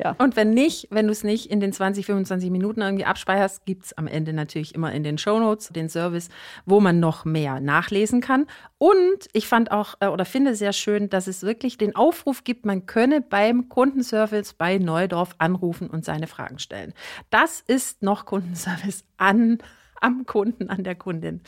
Ja. 0.00 0.14
Und 0.18 0.36
wenn 0.36 0.50
nicht, 0.50 0.86
wenn 0.90 1.06
du 1.06 1.12
es 1.12 1.24
nicht 1.24 1.50
in 1.50 1.58
den 1.58 1.72
20, 1.72 2.06
25 2.06 2.50
Minuten 2.50 2.82
irgendwie 2.82 3.04
abspeicherst, 3.04 3.64
gibt 3.64 3.86
es 3.86 3.98
am 3.98 4.06
Ende 4.06 4.32
natürlich 4.32 4.74
immer 4.76 4.92
in 4.92 5.02
den 5.02 5.18
Shownotes 5.18 5.70
den 5.70 5.88
Service, 5.88 6.28
wo 6.66 6.78
man 6.78 7.00
noch 7.00 7.24
mehr 7.24 7.58
nachlesen 7.58 8.20
kann. 8.20 8.46
Und 8.78 9.26
ich 9.32 9.48
fand 9.48 9.72
auch 9.72 9.96
äh, 9.98 10.06
oder 10.06 10.24
finde 10.24 10.54
sehr 10.54 10.72
schön, 10.72 11.10
dass 11.10 11.26
es 11.26 11.42
wirklich 11.42 11.78
den 11.78 11.96
Aufruf 11.96 12.44
gibt, 12.44 12.64
man 12.64 12.86
könne 12.86 13.20
beim 13.20 13.68
Kundenservice 13.68 14.54
bei 14.54 14.78
Neudorf 14.78 15.34
anrufen 15.38 15.90
und 15.90 16.04
seine 16.04 16.28
Fragen 16.28 16.60
stellen. 16.60 16.94
Das 17.30 17.60
ist 17.66 18.00
noch 18.00 18.24
Kundenservice 18.24 19.02
an, 19.16 19.58
am 20.00 20.26
Kunden, 20.26 20.70
an 20.70 20.84
der 20.84 20.94
Kundin 20.94 21.40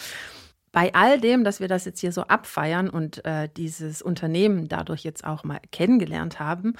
bei 0.73 0.95
all 0.95 1.21
dem, 1.21 1.45
dass 1.45 1.61
wir 1.61 1.69
das 1.69 1.85
jetzt 1.85 2.00
hier 2.00 2.12
so 2.12 2.23
abfeiern 2.23 2.89
und 2.89 3.25
äh, 3.25 3.49
dieses 3.57 4.03
Unternehmen 4.03 4.69
dadurch 4.69 5.03
jetzt 5.03 5.25
auch 5.25 5.45
mal 5.45 5.61
kennengelernt 5.73 6.39
haben, 6.39 6.75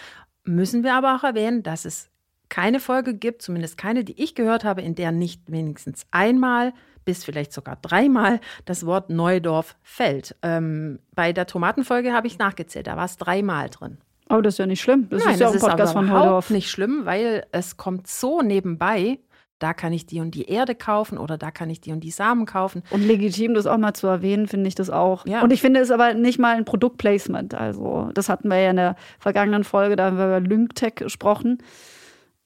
müssen 0.45 0.85
wir 0.85 0.95
aber 0.95 1.17
auch 1.17 1.25
erwähnen, 1.25 1.63
dass 1.63 1.85
es 1.85 2.09
keine 2.49 2.81
Folge 2.81 3.15
gibt, 3.15 3.43
zumindest 3.43 3.79
keine, 3.79 4.05
die 4.05 4.21
ich 4.21 4.35
gehört 4.35 4.65
habe, 4.65 4.83
in 4.83 4.95
der 4.95 5.13
nicht 5.13 5.43
wenigstens 5.51 6.07
einmal 6.11 6.73
bis 7.05 7.25
vielleicht 7.25 7.53
sogar 7.53 7.77
dreimal 7.77 8.41
das 8.67 8.85
Wort 8.85 9.11
Neudorf 9.11 9.77
fällt. 9.83 10.37
Ähm, 10.43 10.99
bei 11.15 11.33
der 11.33 11.47
Tomatenfolge 11.47 12.13
habe 12.13 12.27
ich 12.27 12.39
nachgezählt, 12.39 12.87
da 12.87 12.97
war 12.97 13.07
es 13.07 13.17
dreimal 13.17 13.71
drin. 13.71 13.99
Aber 14.29 14.43
das 14.43 14.55
ist 14.55 14.59
ja 14.59 14.67
nicht 14.67 14.81
schlimm. 14.81 15.09
Das 15.09 15.25
Nein, 15.25 15.35
ist 15.35 15.41
ja 15.41 15.49
auch 15.49 15.55
ein 15.55 15.61
Podcast 15.61 15.93
von 15.93 16.07
Neudorf. 16.07 16.51
nicht 16.51 16.71
schlimm, 16.71 17.05
weil 17.05 17.47
es 17.51 17.77
kommt 17.77 18.07
so 18.07 18.43
nebenbei, 18.43 19.19
da 19.61 19.75
kann 19.75 19.93
ich 19.93 20.07
die 20.07 20.21
und 20.21 20.35
die 20.35 20.49
Erde 20.49 20.75
kaufen 20.75 21.19
oder 21.19 21.39
da 21.39 21.51
kann 21.51 21.71
ich 21.71 21.81
die 21.81 21.93
und 21.93 22.01
die 22.01 22.11
Samen 22.11 22.47
kaufen. 22.47 22.83
Und 22.91 23.07
legitim, 23.07 23.55
das 23.55 23.67
auch 23.67 23.79
mal 23.79 23.95
zu 23.95 24.07
erwähnen, 24.09 24.49
finde 24.49 24.67
ich 24.67 24.75
das 24.75 24.91
auch. 24.91 25.25
Ja. 25.27 25.43
Und 25.43 25.53
ich 25.53 25.61
finde 25.61 25.81
es 25.81 25.91
aber 25.91 26.15
nicht 26.15 26.39
mal 26.39 26.57
ein 26.57 26.65
Produktplacement. 26.65 27.55
Also, 27.55 28.11
das 28.15 28.29
hatten 28.29 28.49
wir 28.49 28.59
ja 28.59 28.71
in 28.71 28.77
der 28.77 28.97
vergangenen 29.19 29.63
Folge, 29.63 29.97
da 29.97 30.07
haben 30.07 30.19
wir 30.19 30.27
über 30.27 30.41
LyncTech 30.41 30.97
gesprochen. 30.97 31.59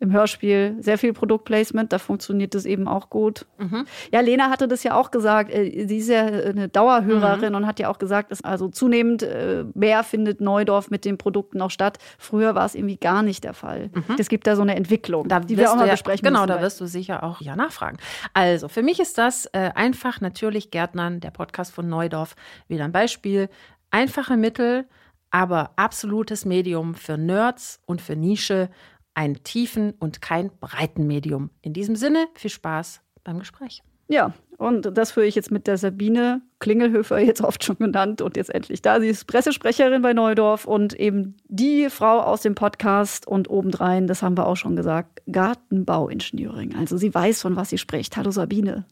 Im 0.00 0.12
Hörspiel 0.12 0.76
sehr 0.80 0.98
viel 0.98 1.12
Produktplacement, 1.12 1.92
da 1.92 1.98
funktioniert 1.98 2.54
das 2.54 2.66
eben 2.66 2.88
auch 2.88 3.10
gut. 3.10 3.46
Mhm. 3.58 3.86
Ja, 4.12 4.20
Lena 4.20 4.50
hatte 4.50 4.66
das 4.66 4.82
ja 4.82 4.94
auch 4.96 5.10
gesagt, 5.10 5.52
äh, 5.52 5.86
sie 5.86 5.98
ist 5.98 6.08
ja 6.08 6.26
eine 6.26 6.68
Dauerhörerin 6.68 7.50
mhm. 7.50 7.56
und 7.56 7.66
hat 7.66 7.78
ja 7.78 7.88
auch 7.88 7.98
gesagt, 7.98 8.32
dass 8.32 8.42
also 8.42 8.68
zunehmend 8.68 9.22
äh, 9.22 9.64
mehr 9.74 10.02
findet 10.02 10.40
Neudorf 10.40 10.90
mit 10.90 11.04
den 11.04 11.16
Produkten 11.16 11.62
auch 11.62 11.70
statt. 11.70 11.98
Früher 12.18 12.54
war 12.54 12.66
es 12.66 12.74
irgendwie 12.74 12.96
gar 12.96 13.22
nicht 13.22 13.44
der 13.44 13.54
Fall. 13.54 13.90
Mhm. 13.94 14.16
Es 14.18 14.28
gibt 14.28 14.46
da 14.46 14.56
so 14.56 14.62
eine 14.62 14.74
Entwicklung, 14.74 15.28
da 15.28 15.40
die 15.40 15.56
wir 15.56 15.70
auch 15.70 15.76
mal 15.76 15.86
ja, 15.86 15.92
besprechen 15.92 16.26
Genau, 16.26 16.44
da 16.46 16.60
wirst 16.60 16.80
du 16.80 16.86
sicher 16.86 17.22
auch 17.22 17.40
ja 17.40 17.54
nachfragen. 17.54 17.96
Also, 18.32 18.68
für 18.68 18.82
mich 18.82 19.00
ist 19.00 19.16
das 19.16 19.46
äh, 19.46 19.70
einfach 19.74 20.20
natürlich 20.20 20.70
Gärtnern, 20.70 21.20
der 21.20 21.30
Podcast 21.30 21.72
von 21.72 21.88
Neudorf, 21.88 22.34
wieder 22.68 22.84
ein 22.84 22.92
Beispiel. 22.92 23.48
Einfache 23.90 24.36
Mittel, 24.36 24.86
aber 25.30 25.72
absolutes 25.76 26.44
Medium 26.44 26.94
für 26.94 27.16
Nerds 27.16 27.80
und 27.86 28.00
für 28.00 28.16
Nische 28.16 28.70
ein 29.14 29.42
tiefen 29.44 29.94
und 29.98 30.20
kein 30.20 30.50
breiten 30.60 31.06
Medium. 31.06 31.50
In 31.62 31.72
diesem 31.72 31.96
Sinne, 31.96 32.26
viel 32.34 32.50
Spaß 32.50 33.00
beim 33.22 33.38
Gespräch. 33.38 33.82
Ja, 34.08 34.34
und 34.58 34.96
das 34.96 35.12
führe 35.12 35.26
ich 35.26 35.34
jetzt 35.34 35.50
mit 35.50 35.66
der 35.66 35.78
Sabine 35.78 36.42
Klingelhöfer, 36.58 37.18
jetzt 37.18 37.40
oft 37.40 37.64
schon 37.64 37.78
genannt 37.78 38.20
und 38.20 38.36
jetzt 38.36 38.54
endlich 38.54 38.82
da. 38.82 39.00
Sie 39.00 39.08
ist 39.08 39.26
Pressesprecherin 39.26 40.02
bei 40.02 40.12
Neudorf 40.12 40.66
und 40.66 40.94
eben 40.94 41.36
die 41.48 41.88
Frau 41.90 42.20
aus 42.20 42.42
dem 42.42 42.54
Podcast 42.54 43.26
und 43.26 43.48
obendrein, 43.48 44.06
das 44.06 44.22
haben 44.22 44.36
wir 44.36 44.46
auch 44.46 44.56
schon 44.56 44.76
gesagt, 44.76 45.22
Gartenbauingenieurin. 45.30 46.76
Also 46.76 46.96
sie 46.96 47.14
weiß, 47.14 47.42
von 47.42 47.56
was 47.56 47.70
sie 47.70 47.78
spricht. 47.78 48.16
Hallo 48.16 48.30
Sabine. 48.30 48.84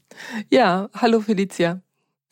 Ja, 0.50 0.88
hallo 0.94 1.20
Felicia. 1.20 1.82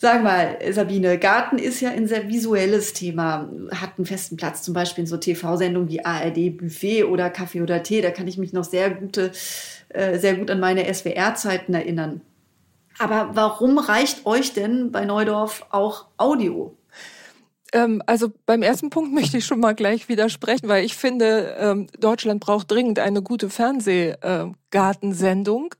Sag 0.02 0.22
mal, 0.22 0.56
Sabine, 0.70 1.18
Garten 1.18 1.58
ist 1.58 1.82
ja 1.82 1.90
ein 1.90 2.08
sehr 2.08 2.26
visuelles 2.26 2.94
Thema, 2.94 3.50
hat 3.70 3.98
einen 3.98 4.06
festen 4.06 4.38
Platz, 4.38 4.62
zum 4.62 4.72
Beispiel 4.72 5.02
in 5.02 5.06
so 5.06 5.18
TV-Sendungen 5.18 5.90
wie 5.90 6.02
ARD 6.02 6.56
Buffet 6.56 7.04
oder 7.04 7.28
Kaffee 7.28 7.60
oder 7.60 7.82
Tee. 7.82 8.00
Da 8.00 8.10
kann 8.10 8.26
ich 8.26 8.38
mich 8.38 8.54
noch 8.54 8.64
sehr, 8.64 8.88
gute, 8.88 9.30
äh, 9.90 10.18
sehr 10.18 10.36
gut 10.36 10.50
an 10.50 10.58
meine 10.58 10.90
SWR-Zeiten 10.90 11.74
erinnern. 11.74 12.22
Aber 12.98 13.32
warum 13.34 13.76
reicht 13.76 14.24
euch 14.24 14.54
denn 14.54 14.90
bei 14.90 15.04
Neudorf 15.04 15.66
auch 15.68 16.06
Audio? 16.16 16.74
Ähm, 17.74 18.02
also 18.06 18.32
beim 18.46 18.62
ersten 18.62 18.88
Punkt 18.88 19.12
möchte 19.14 19.36
ich 19.36 19.44
schon 19.44 19.60
mal 19.60 19.74
gleich 19.74 20.08
widersprechen, 20.08 20.68
weil 20.68 20.82
ich 20.82 20.96
finde, 20.96 21.56
ähm, 21.58 21.88
Deutschland 21.98 22.40
braucht 22.40 22.70
dringend 22.70 23.00
eine 23.00 23.20
gute 23.20 23.50
Fernsehgartensendung. 23.50 25.74
Äh, 25.74 25.76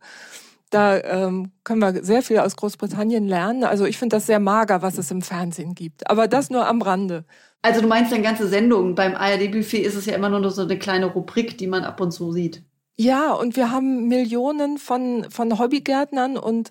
da 0.70 0.98
ähm, 0.98 1.52
können 1.64 1.80
wir 1.80 2.04
sehr 2.04 2.22
viel 2.22 2.38
aus 2.38 2.56
Großbritannien 2.56 3.26
lernen. 3.26 3.64
Also 3.64 3.84
ich 3.84 3.98
finde 3.98 4.16
das 4.16 4.26
sehr 4.26 4.40
mager, 4.40 4.82
was 4.82 4.98
es 4.98 5.10
im 5.10 5.22
Fernsehen 5.22 5.74
gibt. 5.74 6.08
Aber 6.08 6.28
das 6.28 6.50
nur 6.50 6.66
am 6.66 6.80
Rande. 6.80 7.24
Also 7.62 7.82
du 7.82 7.88
meinst 7.88 8.12
eine 8.12 8.22
ganze 8.22 8.48
Sendung. 8.48 8.94
Beim 8.94 9.14
ARD-Buffet 9.14 9.82
ist 9.82 9.96
es 9.96 10.06
ja 10.06 10.14
immer 10.14 10.28
nur 10.28 10.50
so 10.50 10.62
eine 10.62 10.78
kleine 10.78 11.06
Rubrik, 11.06 11.58
die 11.58 11.66
man 11.66 11.84
ab 11.84 12.00
und 12.00 12.12
zu 12.12 12.32
sieht. 12.32 12.62
Ja, 12.96 13.32
und 13.32 13.56
wir 13.56 13.70
haben 13.70 14.08
Millionen 14.08 14.78
von, 14.78 15.26
von 15.30 15.58
Hobbygärtnern 15.58 16.36
und 16.36 16.70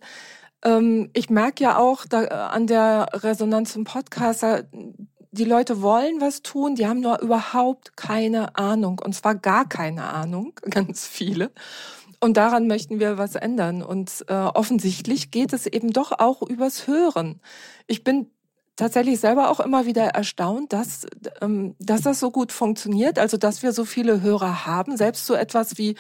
ähm, 0.64 1.10
ich 1.14 1.30
merke 1.30 1.64
ja 1.64 1.78
auch 1.78 2.06
da, 2.06 2.24
äh, 2.24 2.28
an 2.30 2.68
der 2.68 3.08
Resonanz 3.14 3.76
im 3.76 3.84
Podcast, 3.84 4.46
die 5.32 5.46
Leute 5.46 5.82
wollen 5.82 6.22
was 6.22 6.42
tun, 6.42 6.76
die 6.76 6.88
haben 6.88 7.02
nur 7.02 7.20
überhaupt 7.22 7.96
keine 7.96 8.56
Ahnung. 8.58 9.00
Und 9.04 9.14
zwar 9.14 9.36
gar 9.36 9.68
keine 9.68 10.04
Ahnung, 10.04 10.54
ganz 10.70 11.08
viele. 11.08 11.52
Und 12.20 12.36
daran 12.38 12.68
möchten 12.68 13.00
wir 13.00 13.18
was 13.18 13.36
ändern. 13.36 13.82
Und 13.82 14.26
äh, 14.28 14.34
offensichtlich 14.34 15.32
geht 15.32 15.54
es 15.54 15.66
eben 15.66 15.92
doch 15.92 16.12
auch 16.12 16.42
übers 16.42 16.88
Hören. 16.88 17.40
Ich 17.88 18.04
bin 18.04 18.28
tatsächlich 18.76 19.20
selber 19.20 19.50
auch 19.50 19.60
immer 19.60 19.86
wieder 19.86 20.06
erstaunt, 20.08 20.74
dass, 20.74 21.06
ähm, 21.42 21.76
dass 21.80 22.02
das 22.02 22.20
so 22.20 22.32
gut 22.32 22.52
funktioniert. 22.52 23.20
Also, 23.20 23.38
dass 23.38 23.64
wir 23.64 23.72
so 23.72 23.86
viele 23.86 24.22
Hörer 24.22 24.66
haben. 24.66 24.98
Selbst 24.98 25.26
so 25.26 25.34
etwas 25.34 25.78
wie 25.78 25.96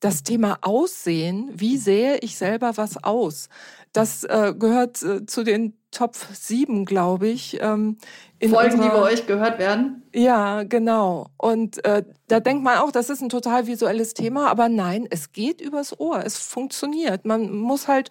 das 0.00 0.22
Thema 0.22 0.58
Aussehen. 0.62 1.50
Wie 1.54 1.76
sehe 1.76 2.18
ich 2.18 2.36
selber 2.36 2.76
was 2.76 3.02
aus? 3.02 3.48
Das 3.92 4.24
äh, 4.24 4.54
gehört 4.56 5.02
äh, 5.02 5.26
zu 5.26 5.42
den 5.42 5.76
Top 5.90 6.14
7, 6.14 6.84
glaube 6.84 7.28
ich. 7.28 7.58
Ähm, 7.60 7.98
Folgen, 8.40 8.54
unserer, 8.54 8.82
die 8.82 8.88
bei 8.88 9.02
euch 9.02 9.26
gehört 9.26 9.58
werden? 9.58 10.02
Ja, 10.14 10.62
genau. 10.62 11.26
Und 11.36 11.84
äh, 11.84 12.04
da 12.28 12.38
denkt 12.38 12.62
man 12.62 12.78
auch, 12.78 12.92
das 12.92 13.10
ist 13.10 13.20
ein 13.20 13.28
total 13.28 13.66
visuelles 13.66 14.14
Thema, 14.14 14.48
aber 14.48 14.68
nein, 14.68 15.06
es 15.10 15.32
geht 15.32 15.60
übers 15.60 15.98
Ohr. 15.98 16.24
Es 16.24 16.38
funktioniert. 16.38 17.24
Man 17.24 17.50
muss 17.50 17.88
halt 17.88 18.10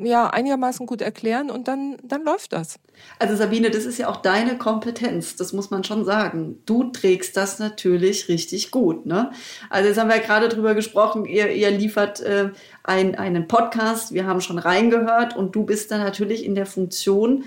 ja 0.00 0.28
einigermaßen 0.28 0.86
gut 0.86 1.02
erklären 1.02 1.50
und 1.50 1.68
dann, 1.68 1.96
dann 2.02 2.24
läuft 2.24 2.52
das. 2.52 2.78
Also 3.18 3.36
Sabine, 3.36 3.70
das 3.70 3.84
ist 3.84 3.98
ja 3.98 4.08
auch 4.08 4.16
deine 4.16 4.56
Kompetenz, 4.56 5.36
das 5.36 5.52
muss 5.52 5.70
man 5.70 5.84
schon 5.84 6.04
sagen. 6.04 6.60
Du 6.66 6.84
trägst 6.84 7.36
das 7.36 7.58
natürlich 7.58 8.28
richtig 8.28 8.70
gut. 8.70 9.06
Ne? 9.06 9.30
Also 9.70 9.88
jetzt 9.88 9.98
haben 9.98 10.08
wir 10.08 10.16
ja 10.16 10.22
gerade 10.22 10.48
drüber 10.48 10.74
gesprochen, 10.74 11.24
ihr, 11.26 11.50
ihr 11.50 11.70
liefert 11.70 12.20
äh, 12.20 12.50
ein, 12.82 13.14
einen 13.14 13.46
Podcast, 13.46 14.12
wir 14.12 14.26
haben 14.26 14.40
schon 14.40 14.58
reingehört 14.58 15.36
und 15.36 15.54
du 15.54 15.64
bist 15.64 15.90
da 15.90 15.98
natürlich 15.98 16.44
in 16.44 16.54
der 16.54 16.66
Funktion, 16.66 17.44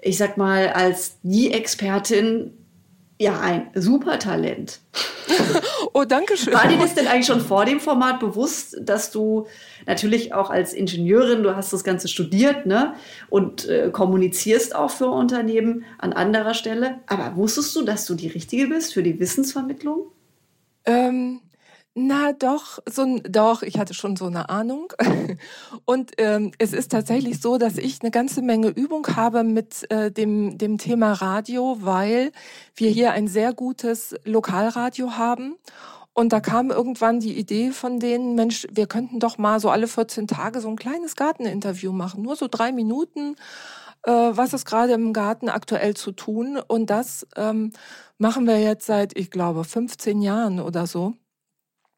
ich 0.00 0.18
sag 0.18 0.36
mal, 0.36 0.68
als 0.68 1.18
die 1.22 1.52
Expertin 1.52 2.52
ja 3.18 3.38
ein 3.40 3.70
super 3.74 4.18
Talent. 4.18 4.80
oh, 5.94 6.04
danke 6.04 6.36
schön. 6.36 6.54
War 6.54 6.66
dir 6.66 6.78
das 6.78 6.94
denn 6.94 7.06
eigentlich 7.06 7.26
schon 7.26 7.40
vor 7.40 7.64
dem 7.64 7.78
Format 7.80 8.20
bewusst, 8.20 8.76
dass 8.80 9.10
du 9.10 9.46
natürlich 9.86 10.34
auch 10.34 10.50
als 10.50 10.72
Ingenieurin, 10.72 11.42
du 11.42 11.56
hast 11.56 11.72
das 11.72 11.84
Ganze 11.84 12.08
studiert, 12.08 12.66
ne? 12.66 12.94
Und 13.28 13.68
äh, 13.68 13.90
kommunizierst 13.90 14.74
auch 14.74 14.90
für 14.90 15.08
Unternehmen 15.08 15.84
an 15.98 16.12
anderer 16.12 16.54
Stelle. 16.54 17.00
Aber 17.06 17.36
wusstest 17.36 17.74
du, 17.76 17.82
dass 17.82 18.06
du 18.06 18.14
die 18.14 18.28
Richtige 18.28 18.68
bist 18.68 18.94
für 18.94 19.02
die 19.02 19.18
Wissensvermittlung? 19.18 20.06
Ähm, 20.84 21.40
na 21.94 22.32
doch, 22.32 22.78
so 22.88 23.18
doch, 23.22 23.62
ich 23.62 23.78
hatte 23.78 23.92
schon 23.92 24.16
so 24.16 24.24
eine 24.24 24.48
Ahnung. 24.48 24.94
Und 25.84 26.12
ähm, 26.16 26.52
es 26.58 26.72
ist 26.72 26.90
tatsächlich 26.90 27.40
so, 27.40 27.58
dass 27.58 27.76
ich 27.76 28.00
eine 28.00 28.10
ganze 28.10 28.40
Menge 28.40 28.68
Übung 28.68 29.06
habe 29.08 29.44
mit 29.44 29.90
äh, 29.90 30.10
dem, 30.10 30.56
dem 30.56 30.78
Thema 30.78 31.12
Radio, 31.12 31.76
weil 31.80 32.32
wir 32.74 32.90
hier 32.90 33.12
ein 33.12 33.28
sehr 33.28 33.52
gutes 33.52 34.14
Lokalradio 34.24 35.18
haben. 35.18 35.56
Und 36.14 36.32
da 36.32 36.40
kam 36.40 36.70
irgendwann 36.70 37.20
die 37.20 37.38
Idee 37.38 37.70
von 37.70 37.98
denen, 37.98 38.34
Mensch, 38.34 38.66
wir 38.70 38.86
könnten 38.86 39.18
doch 39.18 39.38
mal 39.38 39.60
so 39.60 39.70
alle 39.70 39.88
14 39.88 40.26
Tage 40.26 40.60
so 40.60 40.68
ein 40.68 40.76
kleines 40.76 41.16
Garteninterview 41.16 41.92
machen, 41.92 42.22
nur 42.22 42.36
so 42.36 42.48
drei 42.50 42.70
Minuten. 42.70 43.36
Äh, 44.02 44.10
was 44.10 44.52
ist 44.52 44.66
gerade 44.66 44.92
im 44.92 45.12
Garten 45.12 45.48
aktuell 45.48 45.94
zu 45.94 46.12
tun? 46.12 46.58
Und 46.58 46.90
das 46.90 47.26
ähm, 47.36 47.72
machen 48.18 48.46
wir 48.46 48.60
jetzt 48.60 48.86
seit, 48.86 49.16
ich 49.16 49.30
glaube, 49.30 49.64
15 49.64 50.20
Jahren 50.20 50.60
oder 50.60 50.86
so. 50.86 51.14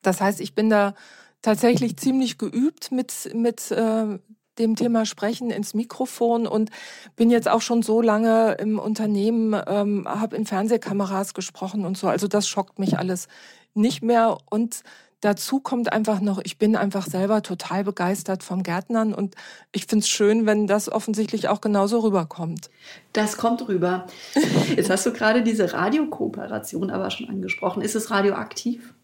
Das 0.02 0.20
heißt, 0.20 0.40
ich 0.40 0.54
bin 0.54 0.70
da 0.70 0.94
tatsächlich 1.42 1.96
ziemlich 1.96 2.38
geübt 2.38 2.92
mit, 2.92 3.34
mit 3.34 3.70
äh, 3.72 4.18
dem 4.58 4.76
Thema 4.76 5.04
Sprechen 5.06 5.50
ins 5.50 5.74
Mikrofon 5.74 6.46
und 6.46 6.70
bin 7.16 7.30
jetzt 7.30 7.48
auch 7.48 7.60
schon 7.60 7.82
so 7.82 8.00
lange 8.00 8.52
im 8.52 8.78
Unternehmen, 8.78 9.60
ähm, 9.66 10.06
habe 10.06 10.36
in 10.36 10.46
Fernsehkameras 10.46 11.34
gesprochen 11.34 11.84
und 11.84 11.98
so. 11.98 12.06
Also 12.06 12.28
das 12.28 12.46
schockt 12.46 12.78
mich 12.78 12.98
alles 12.98 13.28
nicht 13.74 14.02
mehr. 14.02 14.38
Und 14.50 14.82
dazu 15.20 15.60
kommt 15.60 15.92
einfach 15.92 16.20
noch, 16.20 16.40
ich 16.44 16.58
bin 16.58 16.76
einfach 16.76 17.06
selber 17.06 17.42
total 17.42 17.84
begeistert 17.84 18.42
vom 18.42 18.62
Gärtnern 18.62 19.14
und 19.14 19.34
ich 19.72 19.86
finde 19.86 20.02
es 20.02 20.08
schön, 20.08 20.46
wenn 20.46 20.66
das 20.66 20.90
offensichtlich 20.90 21.48
auch 21.48 21.60
genauso 21.60 22.00
rüberkommt. 22.00 22.70
Das 23.12 23.36
kommt 23.36 23.66
rüber. 23.68 24.06
Jetzt 24.76 24.90
hast 24.90 25.06
du 25.06 25.12
gerade 25.12 25.42
diese 25.42 25.72
Radiokooperation 25.72 26.90
aber 26.90 27.10
schon 27.10 27.28
angesprochen. 27.28 27.82
Ist 27.82 27.94
es 27.94 28.10
radioaktiv? 28.10 28.94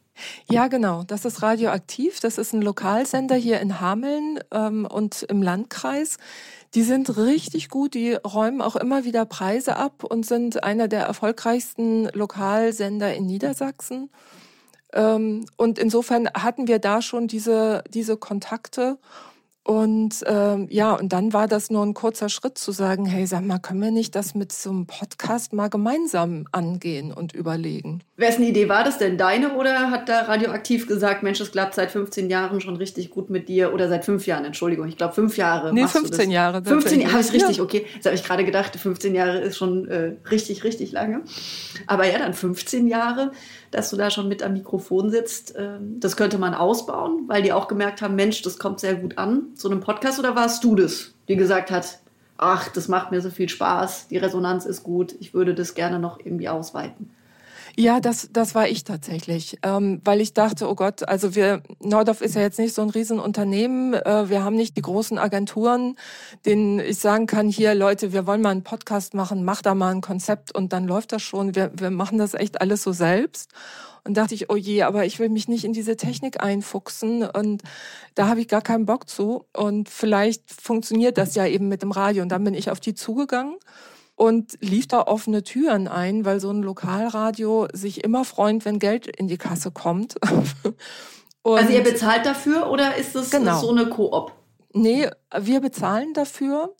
Ja, 0.50 0.68
genau. 0.68 1.04
Das 1.04 1.24
ist 1.24 1.42
radioaktiv. 1.42 2.20
Das 2.20 2.36
ist 2.36 2.52
ein 2.52 2.62
Lokalsender 2.62 3.36
hier 3.36 3.60
in 3.60 3.80
Hameln 3.80 4.38
ähm, 4.50 4.86
und 4.86 5.22
im 5.22 5.42
Landkreis. 5.42 6.18
Die 6.74 6.82
sind 6.82 7.16
richtig 7.16 7.68
gut. 7.68 7.94
Die 7.94 8.12
räumen 8.12 8.60
auch 8.60 8.76
immer 8.76 9.04
wieder 9.04 9.24
Preise 9.24 9.76
ab 9.76 10.04
und 10.04 10.26
sind 10.26 10.62
einer 10.62 10.88
der 10.88 11.04
erfolgreichsten 11.04 12.08
Lokalsender 12.12 13.14
in 13.14 13.26
Niedersachsen. 13.26 14.10
Ähm, 14.92 15.46
und 15.56 15.78
insofern 15.78 16.28
hatten 16.34 16.68
wir 16.68 16.78
da 16.78 17.02
schon 17.02 17.28
diese, 17.28 17.84
diese 17.92 18.16
Kontakte 18.16 18.98
und 19.62 20.24
ähm, 20.26 20.68
ja, 20.70 20.94
und 20.94 21.12
dann 21.12 21.34
war 21.34 21.46
das 21.46 21.70
nur 21.70 21.84
ein 21.84 21.92
kurzer 21.92 22.30
Schritt 22.30 22.56
zu 22.56 22.72
sagen, 22.72 23.04
hey, 23.04 23.26
sag 23.26 23.42
mal, 23.42 23.58
können 23.58 23.82
wir 23.82 23.90
nicht 23.90 24.14
das 24.16 24.34
mit 24.34 24.52
so 24.52 24.70
einem 24.70 24.86
Podcast 24.86 25.52
mal 25.52 25.68
gemeinsam 25.68 26.46
angehen 26.50 27.12
und 27.12 27.34
überlegen? 27.34 28.02
Wessen 28.16 28.42
Idee 28.42 28.70
war 28.70 28.84
das 28.84 28.96
denn? 28.96 29.18
Deine 29.18 29.54
oder 29.54 29.90
hat 29.90 30.08
da 30.08 30.22
Radioaktiv 30.22 30.88
gesagt, 30.88 31.22
Mensch, 31.22 31.40
es 31.40 31.52
klappt 31.52 31.74
seit 31.74 31.90
15 31.90 32.30
Jahren 32.30 32.62
schon 32.62 32.76
richtig 32.76 33.10
gut 33.10 33.28
mit 33.28 33.50
dir 33.50 33.74
oder 33.74 33.88
seit 33.88 34.06
fünf 34.06 34.26
Jahren, 34.26 34.46
Entschuldigung, 34.46 34.88
ich 34.88 34.96
glaube 34.96 35.14
fünf 35.14 35.36
Jahre. 35.36 35.74
Nee, 35.74 35.86
15 35.86 36.30
Jahre. 36.30 36.64
15 36.64 37.02
Jahre, 37.02 37.12
habe 37.12 37.22
ich 37.22 37.32
richtig, 37.32 37.58
ja. 37.58 37.62
okay. 37.62 37.86
Jetzt 37.94 38.06
habe 38.06 38.16
ich 38.16 38.24
gerade 38.24 38.44
gedacht, 38.44 38.74
15 38.74 39.14
Jahre 39.14 39.38
ist 39.40 39.58
schon 39.58 39.86
äh, 39.88 40.16
richtig, 40.30 40.64
richtig 40.64 40.92
lange. 40.92 41.20
Aber 41.86 42.06
ja, 42.06 42.18
dann 42.18 42.32
15 42.32 42.88
Jahre 42.88 43.30
dass 43.70 43.90
du 43.90 43.96
da 43.96 44.10
schon 44.10 44.28
mit 44.28 44.42
am 44.42 44.52
Mikrofon 44.52 45.10
sitzt. 45.10 45.54
Ähm, 45.56 46.00
das 46.00 46.16
könnte 46.16 46.38
man 46.38 46.54
ausbauen, 46.54 47.24
weil 47.26 47.42
die 47.42 47.52
auch 47.52 47.68
gemerkt 47.68 48.02
haben, 48.02 48.16
Mensch, 48.16 48.42
das 48.42 48.58
kommt 48.58 48.80
sehr 48.80 48.94
gut 48.94 49.18
an, 49.18 49.48
so 49.54 49.70
einem 49.70 49.80
Podcast. 49.80 50.18
Oder 50.18 50.34
warst 50.34 50.64
du 50.64 50.74
das, 50.74 51.12
die 51.28 51.36
gesagt 51.36 51.70
hat, 51.70 52.00
ach, 52.36 52.68
das 52.68 52.88
macht 52.88 53.10
mir 53.10 53.20
so 53.20 53.30
viel 53.30 53.48
Spaß, 53.48 54.08
die 54.08 54.16
Resonanz 54.16 54.64
ist 54.64 54.82
gut, 54.82 55.14
ich 55.20 55.34
würde 55.34 55.54
das 55.54 55.74
gerne 55.74 55.98
noch 55.98 56.18
irgendwie 56.18 56.48
ausweiten? 56.48 57.10
Ja, 57.80 57.98
das, 57.98 58.28
das 58.30 58.54
war 58.54 58.68
ich 58.68 58.84
tatsächlich, 58.84 59.58
ähm, 59.62 60.02
weil 60.04 60.20
ich 60.20 60.34
dachte, 60.34 60.68
oh 60.68 60.74
Gott, 60.74 61.08
also 61.08 61.34
wir, 61.34 61.62
Nordorf 61.82 62.20
ist 62.20 62.34
ja 62.34 62.42
jetzt 62.42 62.58
nicht 62.58 62.74
so 62.74 62.82
ein 62.82 62.90
Riesenunternehmen, 62.90 63.94
äh, 63.94 64.28
wir 64.28 64.44
haben 64.44 64.54
nicht 64.54 64.76
die 64.76 64.82
großen 64.82 65.16
Agenturen, 65.16 65.96
denen 66.44 66.78
ich 66.78 66.98
sagen 66.98 67.24
kann, 67.26 67.48
hier 67.48 67.74
Leute, 67.74 68.12
wir 68.12 68.26
wollen 68.26 68.42
mal 68.42 68.50
einen 68.50 68.64
Podcast 68.64 69.14
machen, 69.14 69.46
mach 69.46 69.62
da 69.62 69.74
mal 69.74 69.94
ein 69.94 70.02
Konzept 70.02 70.54
und 70.54 70.74
dann 70.74 70.86
läuft 70.86 71.12
das 71.12 71.22
schon. 71.22 71.54
Wir, 71.54 71.72
wir 71.74 71.90
machen 71.90 72.18
das 72.18 72.34
echt 72.34 72.60
alles 72.60 72.82
so 72.82 72.92
selbst. 72.92 73.50
Und 74.04 74.18
dachte 74.18 74.34
ich, 74.34 74.50
oh 74.50 74.56
je, 74.56 74.82
aber 74.82 75.06
ich 75.06 75.18
will 75.18 75.30
mich 75.30 75.48
nicht 75.48 75.64
in 75.64 75.72
diese 75.72 75.96
Technik 75.96 76.42
einfuchsen 76.42 77.22
und 77.22 77.62
da 78.14 78.28
habe 78.28 78.42
ich 78.42 78.48
gar 78.48 78.62
keinen 78.62 78.84
Bock 78.84 79.08
zu. 79.08 79.46
Und 79.54 79.88
vielleicht 79.88 80.50
funktioniert 80.50 81.16
das 81.16 81.34
ja 81.34 81.46
eben 81.46 81.68
mit 81.68 81.80
dem 81.80 81.92
Radio. 81.92 82.22
Und 82.22 82.28
dann 82.28 82.44
bin 82.44 82.52
ich 82.52 82.70
auf 82.70 82.80
die 82.80 82.94
zugegangen 82.94 83.56
und 84.20 84.58
lief 84.60 84.86
da 84.86 85.06
offene 85.06 85.44
Türen 85.44 85.88
ein, 85.88 86.26
weil 86.26 86.40
so 86.40 86.50
ein 86.50 86.62
Lokalradio 86.62 87.68
sich 87.72 88.04
immer 88.04 88.26
freut, 88.26 88.66
wenn 88.66 88.78
Geld 88.78 89.06
in 89.06 89.28
die 89.28 89.38
Kasse 89.38 89.70
kommt. 89.70 90.16
also 91.42 91.72
ihr 91.72 91.82
bezahlt 91.82 92.26
dafür 92.26 92.70
oder 92.70 92.96
ist 92.96 93.14
das 93.14 93.30
genau. 93.30 93.58
so 93.58 93.70
eine 93.70 93.88
Koop? 93.88 94.32
Nee, 94.74 95.08
wir 95.40 95.60
bezahlen 95.60 96.12
dafür. 96.12 96.74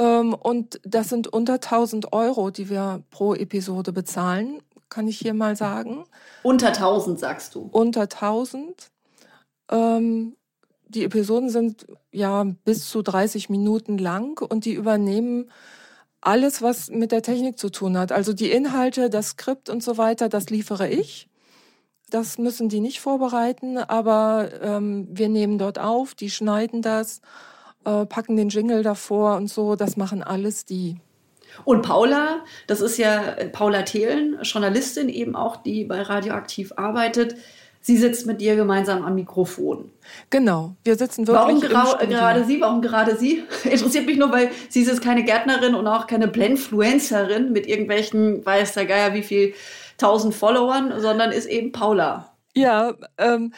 Ähm, 0.00 0.34
und 0.34 0.80
das 0.82 1.10
sind 1.10 1.28
unter 1.28 1.54
1000 1.54 2.12
Euro, 2.12 2.50
die 2.50 2.68
wir 2.68 3.04
pro 3.10 3.36
Episode 3.36 3.92
bezahlen, 3.92 4.60
kann 4.88 5.06
ich 5.06 5.18
hier 5.18 5.34
mal 5.34 5.54
sagen. 5.54 6.06
Unter 6.42 6.68
1000 6.68 7.20
sagst 7.20 7.54
du? 7.54 7.68
Unter 7.70 8.02
1000. 8.02 8.90
Ähm, 9.70 10.34
die 10.88 11.04
Episoden 11.04 11.50
sind 11.50 11.86
ja 12.10 12.42
bis 12.64 12.88
zu 12.88 13.02
30 13.02 13.48
Minuten 13.48 13.96
lang 13.96 14.40
und 14.42 14.64
die 14.64 14.72
übernehmen 14.72 15.52
alles, 16.20 16.62
was 16.62 16.90
mit 16.90 17.12
der 17.12 17.22
Technik 17.22 17.58
zu 17.58 17.70
tun 17.70 17.96
hat. 17.96 18.12
Also 18.12 18.32
die 18.32 18.50
Inhalte, 18.50 19.10
das 19.10 19.30
Skript 19.30 19.70
und 19.70 19.82
so 19.82 19.98
weiter, 19.98 20.28
das 20.28 20.50
liefere 20.50 20.88
ich. 20.88 21.28
Das 22.10 22.38
müssen 22.38 22.68
die 22.68 22.80
nicht 22.80 23.00
vorbereiten, 23.00 23.76
aber 23.76 24.48
ähm, 24.62 25.06
wir 25.10 25.28
nehmen 25.28 25.58
dort 25.58 25.78
auf, 25.78 26.14
die 26.14 26.30
schneiden 26.30 26.80
das, 26.80 27.20
äh, 27.84 28.06
packen 28.06 28.36
den 28.36 28.48
Jingle 28.48 28.82
davor 28.82 29.36
und 29.36 29.48
so. 29.48 29.76
Das 29.76 29.96
machen 29.96 30.22
alles 30.22 30.64
die. 30.64 30.96
Und 31.64 31.82
Paula, 31.82 32.44
das 32.66 32.80
ist 32.80 32.98
ja 32.98 33.36
Paula 33.52 33.82
Thelen, 33.82 34.38
Journalistin 34.42 35.08
eben 35.08 35.36
auch, 35.36 35.56
die 35.56 35.84
bei 35.84 36.02
Radioaktiv 36.02 36.72
arbeitet. 36.76 37.36
Sie 37.88 37.96
sitzt 37.96 38.26
mit 38.26 38.42
dir 38.42 38.54
gemeinsam 38.54 39.02
am 39.02 39.14
Mikrofon. 39.14 39.90
Genau, 40.28 40.76
wir 40.84 40.96
sitzen 40.96 41.26
wirklich. 41.26 41.72
Warum 41.72 41.98
gerade 42.10 42.44
Sie? 42.44 42.60
Warum 42.60 42.82
gerade 42.82 43.16
Sie? 43.16 43.44
Interessiert 43.64 44.04
mich 44.04 44.18
nur, 44.18 44.30
weil 44.30 44.50
sie 44.68 44.82
ist 44.82 45.00
keine 45.00 45.24
Gärtnerin 45.24 45.74
und 45.74 45.86
auch 45.86 46.06
keine 46.06 46.28
Blendfluencerin 46.28 47.50
mit 47.50 47.66
irgendwelchen, 47.66 48.44
weiß 48.44 48.74
der 48.74 48.84
Geier, 48.84 49.14
wie 49.14 49.22
viel 49.22 49.54
tausend 49.96 50.34
Followern, 50.34 51.00
sondern 51.00 51.32
ist 51.32 51.46
eben 51.46 51.72
Paula. 51.72 52.30
Ja, 52.54 52.92
ähm, 53.16 53.54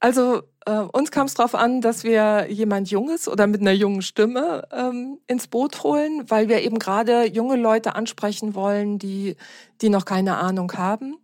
also 0.00 0.42
äh, 0.66 0.72
uns 0.72 1.12
kam 1.12 1.26
es 1.26 1.34
darauf 1.34 1.54
an, 1.54 1.80
dass 1.80 2.02
wir 2.02 2.48
jemand 2.50 2.90
Junges 2.90 3.28
oder 3.28 3.46
mit 3.46 3.60
einer 3.60 3.70
jungen 3.70 4.02
Stimme 4.02 4.66
ähm, 4.72 5.18
ins 5.28 5.46
Boot 5.46 5.84
holen, 5.84 6.24
weil 6.26 6.48
wir 6.48 6.62
eben 6.62 6.80
gerade 6.80 7.24
junge 7.24 7.54
Leute 7.54 7.94
ansprechen 7.94 8.56
wollen, 8.56 8.98
die, 8.98 9.36
die 9.80 9.90
noch 9.90 10.06
keine 10.06 10.38
Ahnung 10.38 10.72
haben. 10.72 11.18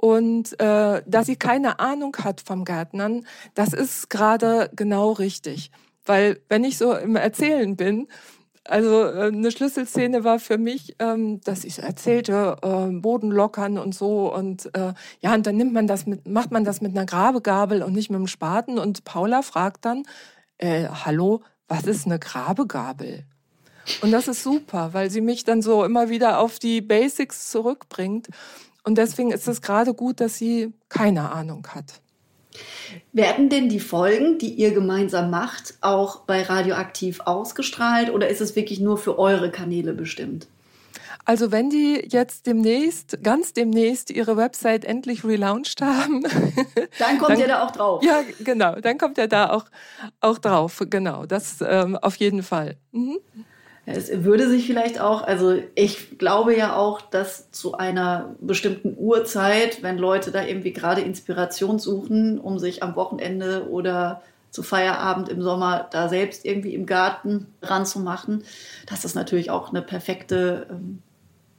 Und 0.00 0.58
äh, 0.58 1.02
dass 1.04 1.26
sie 1.26 1.36
keine 1.36 1.78
Ahnung 1.78 2.16
hat 2.24 2.40
vom 2.40 2.64
Gärtnern, 2.64 3.26
das 3.54 3.74
ist 3.74 4.08
gerade 4.08 4.70
genau 4.74 5.12
richtig. 5.12 5.70
Weil 6.06 6.40
wenn 6.48 6.64
ich 6.64 6.78
so 6.78 6.94
im 6.94 7.16
Erzählen 7.16 7.76
bin, 7.76 8.08
also 8.64 9.04
äh, 9.04 9.26
eine 9.26 9.50
Schlüsselszene 9.50 10.24
war 10.24 10.38
für 10.38 10.56
mich, 10.56 10.96
ähm, 11.00 11.42
dass 11.42 11.64
ich 11.64 11.80
erzählte, 11.80 12.56
äh, 12.62 12.90
Boden 12.98 13.30
lockern 13.30 13.76
und 13.76 13.94
so 13.94 14.34
und 14.34 14.74
äh, 14.74 14.94
ja 15.20 15.34
und 15.34 15.46
dann 15.46 15.58
nimmt 15.58 15.74
man 15.74 15.86
das 15.86 16.06
mit, 16.06 16.26
macht 16.26 16.50
man 16.50 16.64
das 16.64 16.80
mit 16.80 16.92
einer 16.92 17.04
Grabegabel 17.04 17.82
und 17.82 17.92
nicht 17.92 18.08
mit 18.08 18.16
einem 18.16 18.26
Spaten 18.26 18.78
und 18.78 19.04
Paula 19.04 19.42
fragt 19.42 19.84
dann, 19.84 20.04
äh, 20.56 20.88
hallo, 20.88 21.42
was 21.68 21.84
ist 21.84 22.06
eine 22.06 22.18
Grabegabel? 22.18 23.26
Und 24.00 24.12
das 24.12 24.28
ist 24.28 24.42
super, 24.42 24.94
weil 24.94 25.10
sie 25.10 25.20
mich 25.20 25.44
dann 25.44 25.60
so 25.60 25.84
immer 25.84 26.08
wieder 26.08 26.38
auf 26.38 26.58
die 26.58 26.80
Basics 26.80 27.50
zurückbringt. 27.50 28.28
Und 28.84 28.98
deswegen 28.98 29.30
ist 29.30 29.48
es 29.48 29.62
gerade 29.62 29.94
gut, 29.94 30.20
dass 30.20 30.36
sie 30.36 30.72
keine 30.88 31.30
Ahnung 31.32 31.66
hat. 31.74 32.00
Werden 33.12 33.48
denn 33.48 33.68
die 33.68 33.80
Folgen, 33.80 34.38
die 34.38 34.52
ihr 34.52 34.72
gemeinsam 34.72 35.30
macht, 35.30 35.74
auch 35.80 36.20
bei 36.20 36.42
Radioaktiv 36.42 37.20
ausgestrahlt 37.20 38.10
oder 38.10 38.28
ist 38.28 38.40
es 38.40 38.56
wirklich 38.56 38.80
nur 38.80 38.98
für 38.98 39.18
eure 39.18 39.50
Kanäle 39.50 39.92
bestimmt? 39.92 40.48
Also 41.24 41.52
wenn 41.52 41.70
die 41.70 42.08
jetzt 42.08 42.46
demnächst, 42.46 43.22
ganz 43.22 43.52
demnächst 43.52 44.10
ihre 44.10 44.36
Website 44.36 44.84
endlich 44.84 45.22
relaunched 45.24 45.82
haben. 45.82 46.22
Dann 46.98 47.18
kommt 47.18 47.30
dann, 47.30 47.40
ihr 47.40 47.48
da 47.48 47.64
auch 47.64 47.70
drauf. 47.70 48.02
Ja, 48.02 48.22
genau. 48.40 48.76
Dann 48.76 48.98
kommt 48.98 49.18
er 49.18 49.28
da 49.28 49.50
auch, 49.50 49.66
auch 50.20 50.38
drauf. 50.38 50.82
Genau. 50.88 51.26
Das 51.26 51.58
ähm, 51.60 51.96
auf 51.96 52.16
jeden 52.16 52.42
Fall. 52.42 52.76
Mhm. 52.92 53.18
Es 53.92 54.24
würde 54.24 54.48
sich 54.48 54.66
vielleicht 54.66 55.00
auch, 55.00 55.22
also 55.22 55.56
ich 55.74 56.18
glaube 56.18 56.56
ja 56.56 56.76
auch, 56.76 57.00
dass 57.00 57.50
zu 57.50 57.74
einer 57.74 58.34
bestimmten 58.40 58.96
Uhrzeit, 58.98 59.82
wenn 59.82 59.98
Leute 59.98 60.30
da 60.30 60.44
irgendwie 60.44 60.72
gerade 60.72 61.00
Inspiration 61.00 61.78
suchen, 61.78 62.38
um 62.38 62.58
sich 62.58 62.82
am 62.82 62.96
Wochenende 62.96 63.68
oder 63.68 64.22
zu 64.50 64.62
Feierabend 64.62 65.28
im 65.28 65.42
Sommer 65.42 65.88
da 65.90 66.08
selbst 66.08 66.44
irgendwie 66.44 66.74
im 66.74 66.86
Garten 66.86 67.46
ranzumachen, 67.62 68.44
dass 68.86 69.02
das 69.02 69.14
natürlich 69.14 69.50
auch 69.50 69.70
eine 69.70 69.82
perfekte, 69.82 70.66
ähm, 70.70 71.02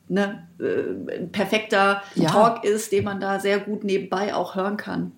ne, 0.09 0.47
äh, 0.59 1.19
ein 1.19 1.31
perfekter 1.31 2.03
ja. 2.15 2.29
Talk 2.29 2.63
ist, 2.65 2.91
den 2.91 3.05
man 3.05 3.19
da 3.19 3.39
sehr 3.39 3.59
gut 3.59 3.83
nebenbei 3.83 4.35
auch 4.35 4.55
hören 4.55 4.77
kann. 4.77 5.13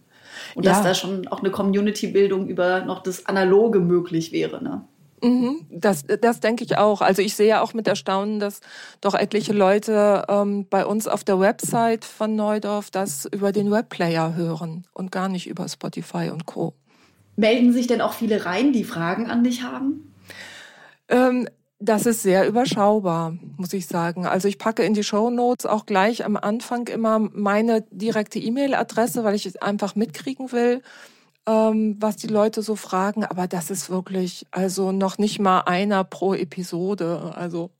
Und 0.55 0.65
ja. 0.65 0.73
dass 0.73 0.83
da 0.83 0.93
schon 0.93 1.27
auch 1.27 1.39
eine 1.39 1.51
Community-Bildung 1.51 2.47
über 2.47 2.81
noch 2.81 3.03
das 3.03 3.25
Analoge 3.25 3.79
möglich 3.79 4.31
wäre. 4.31 4.63
Ne? 4.63 4.81
Mhm, 5.23 5.65
das, 5.69 6.03
das 6.21 6.41
denke 6.41 6.65
ich 6.65 6.77
auch. 6.77 6.99
Also 6.99 7.21
ich 7.21 7.35
sehe 7.35 7.61
auch 7.61 7.73
mit 7.73 7.87
Erstaunen, 7.87 8.41
dass 8.41 8.59
doch 8.99 9.15
etliche 9.15 9.53
Leute 9.53 10.25
ähm, 10.27 10.67
bei 10.69 10.85
uns 10.85 11.07
auf 11.07 11.23
der 11.23 11.39
Website 11.39 12.03
von 12.03 12.35
Neudorf 12.35 12.91
das 12.91 13.25
über 13.31 13.53
den 13.53 13.71
Webplayer 13.71 14.35
hören 14.35 14.85
und 14.91 15.13
gar 15.13 15.29
nicht 15.29 15.47
über 15.47 15.69
Spotify 15.69 16.29
und 16.29 16.45
Co. 16.45 16.73
Melden 17.37 17.71
sich 17.71 17.87
denn 17.87 18.01
auch 18.01 18.13
viele 18.13 18.45
rein, 18.45 18.73
die 18.73 18.83
Fragen 18.83 19.27
an 19.27 19.45
dich 19.45 19.63
haben? 19.63 20.13
Ähm, 21.07 21.47
das 21.79 22.05
ist 22.05 22.21
sehr 22.21 22.45
überschaubar, 22.45 23.37
muss 23.55 23.71
ich 23.71 23.87
sagen. 23.87 24.25
Also 24.25 24.49
ich 24.49 24.57
packe 24.57 24.83
in 24.83 24.93
die 24.93 25.03
Show 25.05 25.29
Notes 25.29 25.65
auch 25.65 25.85
gleich 25.85 26.25
am 26.25 26.35
Anfang 26.35 26.87
immer 26.87 27.19
meine 27.19 27.85
direkte 27.91 28.39
E-Mail-Adresse, 28.39 29.23
weil 29.23 29.35
ich 29.35 29.45
es 29.45 29.55
einfach 29.55 29.95
mitkriegen 29.95 30.51
will 30.51 30.81
ähm, 31.47 31.97
was 31.99 32.15
die 32.15 32.27
Leute 32.27 32.61
so 32.61 32.75
fragen, 32.75 33.25
aber 33.25 33.47
das 33.47 33.69
ist 33.69 33.89
wirklich, 33.89 34.45
also 34.51 34.91
noch 34.91 35.17
nicht 35.17 35.39
mal 35.39 35.61
einer 35.61 36.03
pro 36.03 36.33
Episode, 36.33 37.33
also 37.35 37.71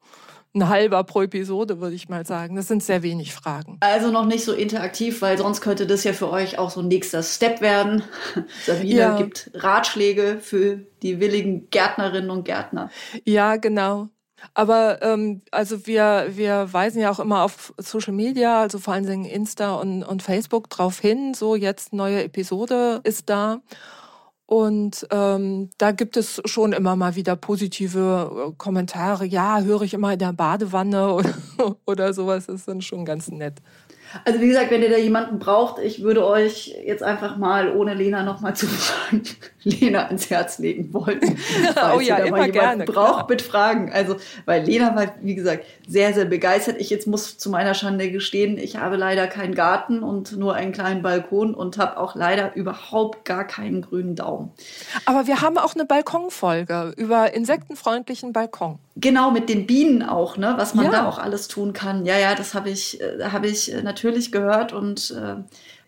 ein 0.56 0.69
halber 0.69 1.04
pro 1.04 1.23
Episode, 1.23 1.82
würde 1.82 1.95
ich 1.95 2.10
mal 2.10 2.26
sagen. 2.26 2.56
Das 2.56 2.67
sind 2.67 2.84
sehr 2.84 3.02
wenig 3.02 3.34
Fragen. 3.34 3.78
Also 3.80 4.12
noch 4.12 4.26
nicht 4.26 4.43
so 4.43 4.54
interaktiv, 4.54 5.21
weil 5.21 5.38
sonst 5.38 5.62
könnte 5.62 5.88
das 5.88 6.04
ja 6.04 6.13
für 6.13 6.30
euch 6.30 6.60
auch 6.60 6.69
so 6.69 6.82
ein 6.82 6.88
nächster 6.88 7.23
Step 7.23 7.62
werden. 7.62 8.04
Sabine 8.65 8.93
ja. 8.93 9.17
gibt 9.17 9.49
Ratschläge 9.56 10.38
für 10.39 10.78
die 11.02 11.19
willigen 11.19 11.69
Gärtnerinnen 11.71 12.30
und 12.30 12.45
Gärtner. 12.45 12.91
Ja, 13.26 13.56
genau. 13.56 14.10
Aber 14.54 15.02
ähm, 15.02 15.42
also 15.52 15.88
wir, 15.88 16.28
wir 16.32 16.72
weisen 16.72 17.02
ja 17.02 17.10
auch 17.12 17.20
immer 17.20 17.44
auf 17.44 17.74
Social 17.78 18.14
Media, 18.14 18.62
also 18.62 18.80
vor 18.80 18.94
allen 18.94 19.06
Dingen 19.06 19.26
Insta 19.26 19.76
und, 19.76 20.04
und 20.04 20.22
Facebook 20.22 20.70
drauf 20.70 21.00
hin. 21.00 21.34
So 21.34 21.56
jetzt 21.56 21.94
neue 21.94 22.24
Episode 22.24 23.02
ist 23.04 23.30
da. 23.30 23.62
Und 24.46 25.08
ähm, 25.10 25.70
da 25.78 25.92
gibt 25.92 26.18
es 26.18 26.42
schon 26.46 26.74
immer 26.74 26.96
mal 26.96 27.16
wieder 27.16 27.36
positive 27.36 28.50
äh, 28.52 28.56
Kommentare. 28.58 29.26
Ja, 29.26 29.62
höre 29.62 29.84
ich 29.84 29.94
immer 29.94 30.14
in 30.14 30.20
der 30.20 30.34
Badewanne 30.34 31.14
oder, 31.14 31.34
oder 31.86 32.14
sowas. 32.14 32.46
Das 32.46 32.58
ist 32.58 32.68
dann 32.68 32.82
schon 32.82 33.06
ganz 33.06 33.30
nett. 33.30 33.62
Also 34.26 34.39
wie 34.39 34.48
gesagt, 34.48 34.72
wenn 34.72 34.82
ihr 34.82 34.89
da 34.89 34.98
jemanden 34.98 35.39
braucht, 35.39 35.80
ich 35.80 36.04
würde 36.04 36.26
euch 36.26 36.76
jetzt 36.86 37.04
einfach 37.04 37.38
mal, 37.38 37.76
ohne 37.76 37.94
Lena 37.94 38.24
nochmal 38.24 38.56
zu 38.56 38.68
fragen, 38.68 39.24
Lena 39.63 40.06
ans 40.08 40.30
Herz 40.30 40.60
legen 40.60 40.94
wollen. 40.94 41.20
oh 41.96 42.00
ja, 42.00 42.18
immer 42.18 42.38
mal 42.38 42.52
gerne. 42.52 42.86
braucht 42.86 43.30
mit 43.30 43.42
Fragen. 43.42 43.92
Also, 43.92 44.18
weil 44.46 44.63
Lena 44.63 44.96
war, 44.96 45.13
wie 45.22 45.36
gesagt, 45.36 45.66
sehr, 45.88 46.13
sehr 46.13 46.26
begeistert. 46.26 46.78
Ich 46.80 46.89
jetzt 46.89 47.08
muss 47.08 47.38
zu 47.38 47.50
meiner 47.50 47.74
Schande 47.74 48.12
gestehen, 48.12 48.58
ich 48.58 48.78
habe 48.78 48.96
leider 48.96 49.28
keinen 49.28 49.56
Garten 49.56 50.04
und 50.04 50.38
nur 50.38 50.54
einen 50.54 50.72
kleinen 50.72 51.02
Balkon 51.02 51.54
und 51.54 51.78
habe 51.78 51.98
auch 51.98 52.16
leider 52.16 52.56
überhaupt 52.56 53.26
gar 53.26 53.46
keinen 53.46 53.82
grünen 53.82 54.16
Daumen. 54.16 54.52
Aber 55.06 55.28
wir 55.28 55.42
haben 55.42 55.58
auch 55.58 55.76
eine 55.76 55.86
Balkonfolge 55.86 56.94
über 56.98 57.34
insektenfreundlichen 57.34 58.34
Balkon. 58.34 58.80
Genau, 58.96 59.32
mit 59.32 59.50
den 59.50 59.66
Bienen 59.66 60.04
auch, 60.04 60.38
ne? 60.38 60.54
was 60.58 60.76
man 60.76 60.86
ja. 60.86 60.92
da 60.92 61.10
auch 61.10 61.18
alles 61.18 61.48
tun 61.48 61.74
kann. 61.74 62.06
Ja, 62.06 62.18
ja, 62.20 62.36
das 62.36 62.54
habe 62.54 62.70
ich, 62.70 63.02
äh, 63.02 63.24
hab 63.24 63.44
ich 63.44 63.74
äh, 63.74 63.82
natürlich 63.82 64.32
gehört 64.32 64.72
und 64.72 65.12
äh, 65.12 65.36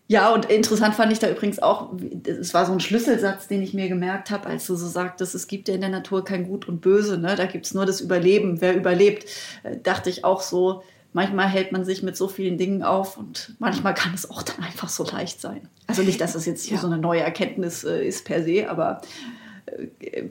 ja, 0.08 0.32
und 0.32 0.46
interessant 0.46 0.94
fand 0.94 1.12
ich 1.12 1.18
da 1.18 1.30
übrigens 1.30 1.60
auch, 1.60 1.89
es 2.26 2.54
war 2.54 2.68
so 2.68 2.74
ein 2.74 2.80
Schlüsselsatz, 2.80 3.48
den 3.48 3.63
ich 3.63 3.74
mir 3.74 3.89
gemerkt 3.89 4.30
habe, 4.30 4.48
als 4.48 4.68
du 4.68 4.76
so 4.76 4.88
sagtest, 4.88 5.34
es 5.34 5.48
gibt 5.48 5.68
ja 5.68 5.74
in 5.74 5.82
der 5.82 5.89
Natur 5.89 6.24
kein 6.24 6.48
Gut 6.48 6.68
und 6.68 6.82
Böse, 6.82 7.18
ne? 7.18 7.36
da 7.36 7.46
gibt 7.46 7.65
es 7.65 7.74
nur 7.74 7.88
das 7.88 8.02
Überleben, 8.02 8.62
wer 8.62 8.76
überlebt, 8.76 9.26
äh, 9.63 9.78
dachte 9.78 10.12
ich 10.12 10.24
auch 10.24 10.41
so, 10.41 10.84
manchmal 11.13 11.48
hält 11.48 11.72
man 11.72 11.86
sich 11.86 12.04
mit 12.04 12.18
so 12.18 12.28
vielen 12.28 12.58
Dingen 12.58 12.84
auf 12.84 13.18
und 13.18 13.56
manchmal 13.58 13.94
kann 13.96 14.13
es 14.13 14.30
auch 14.30 14.44
dann 14.44 14.63
einfach 14.63 14.89
so 14.89 15.04
leicht 15.06 15.41
sein. 15.41 15.70
Also 15.88 16.04
nicht, 16.04 16.22
dass 16.22 16.34
das 16.34 16.46
jetzt 16.46 16.65
hier 16.65 16.76
ja. 16.76 16.82
so 16.82 16.88
eine 16.88 16.98
neue 16.98 17.22
Erkenntnis 17.22 17.84
äh, 17.84 18.06
ist 18.06 18.26
per 18.26 18.44
se, 18.44 18.70
aber 18.70 19.02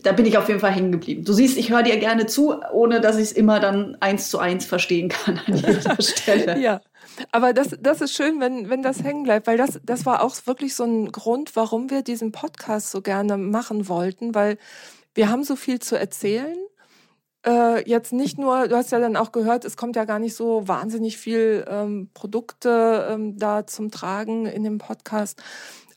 da 0.03 0.12
bin 0.12 0.27
ich 0.27 0.38
auf 0.38 0.49
jeden 0.49 0.61
Fall 0.61 0.73
hängen 0.73 0.92
geblieben. 0.92 1.25
Du 1.25 1.33
siehst, 1.33 1.57
ich 1.57 1.70
höre 1.70 1.83
dir 1.83 1.97
gerne 1.99 2.27
zu, 2.27 2.55
ohne 2.73 3.01
dass 3.01 3.16
ich 3.16 3.25
es 3.25 3.33
immer 3.33 3.61
dann 3.61 3.97
eins 4.01 4.31
zu 4.31 4.38
eins 4.38 4.64
verstehen 4.64 5.09
kann 5.09 5.40
an 5.47 5.57
jeder 5.57 5.97
Stelle. 6.01 6.59
Ja. 6.59 6.81
Aber 7.33 7.53
das, 7.53 7.77
das 7.81 8.01
ist 8.01 8.14
schön, 8.14 8.40
wenn, 8.40 8.70
wenn 8.70 8.83
das 8.83 9.03
hängen 9.03 9.25
bleibt, 9.25 9.47
weil 9.47 9.57
das, 9.57 9.81
das 9.85 10.07
war 10.07 10.23
auch 10.23 10.35
wirklich 10.47 10.75
so 10.75 10.85
ein 10.85 11.12
Grund, 11.12 11.55
warum 11.57 11.90
wir 11.90 12.03
diesen 12.03 12.33
Podcast 12.33 12.90
so 12.90 13.03
gerne 13.03 13.37
machen 13.37 13.88
wollten, 13.88 14.35
weil 14.35 14.59
wir 15.14 15.29
haben 15.29 15.44
so 15.44 15.57
viel 15.57 15.79
zu 15.79 15.97
erzählen 15.97 16.57
äh, 17.44 17.88
jetzt 17.88 18.12
nicht 18.12 18.38
nur, 18.38 18.68
du 18.68 18.77
hast 18.77 18.92
ja 18.92 18.99
dann 18.99 19.16
auch 19.16 19.33
gehört, 19.33 19.64
es 19.64 19.77
kommt 19.77 19.97
ja 19.97 20.05
gar 20.05 20.18
nicht 20.18 20.35
so 20.35 20.66
wahnsinnig 20.66 21.18
viel 21.18 21.64
ähm, 21.68 22.09
Produkte 22.14 23.09
ähm, 23.11 23.38
da 23.38 23.66
zum 23.66 23.90
Tragen 23.90 24.47
in 24.47 24.64
dem 24.64 24.79
Podcast. 24.79 25.42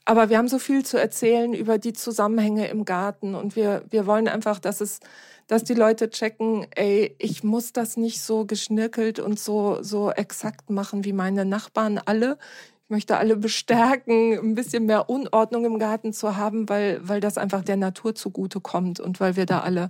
Aber 0.08 0.30
wir 0.30 0.38
haben 0.38 0.48
so 0.48 0.58
viel 0.58 0.86
zu 0.86 0.98
erzählen 0.98 1.54
über 1.54 1.78
die 1.78 1.92
Zusammenhänge 1.92 2.70
im 2.70 2.86
Garten 2.86 3.36
und 3.36 3.58
wir, 3.58 3.84
wir 3.90 4.08
wollen 4.08 4.30
einfach, 4.30 4.58
dass 4.58 4.80
es, 4.80 5.02
dass 5.48 5.66
die 5.66 5.74
Leute 5.74 6.10
checken, 6.10 6.66
ey, 6.76 7.14
ich 7.20 7.44
muss 7.44 7.74
das 7.74 7.98
nicht 7.98 8.22
so 8.22 8.46
geschnirkelt 8.46 9.20
und 9.20 9.38
so, 9.38 9.84
so 9.84 10.10
exakt 10.10 10.70
machen 10.70 11.04
wie 11.04 11.12
meine 11.12 11.44
Nachbarn 11.44 11.98
alle. 11.98 12.38
Ich 12.86 12.90
möchte 12.90 13.18
alle 13.18 13.36
bestärken, 13.36 14.40
ein 14.40 14.56
bisschen 14.56 14.86
mehr 14.86 15.10
Unordnung 15.10 15.66
im 15.66 15.78
Garten 15.78 16.14
zu 16.14 16.38
haben, 16.38 16.70
weil, 16.70 17.02
weil 17.06 17.20
das 17.20 17.38
einfach 17.38 17.66
der 17.66 17.76
Natur 17.76 18.16
zugute 18.16 18.62
kommt 18.62 19.02
und 19.02 19.20
weil 19.20 19.36
wir 19.36 19.46
da 19.46 19.60
alle 19.60 19.90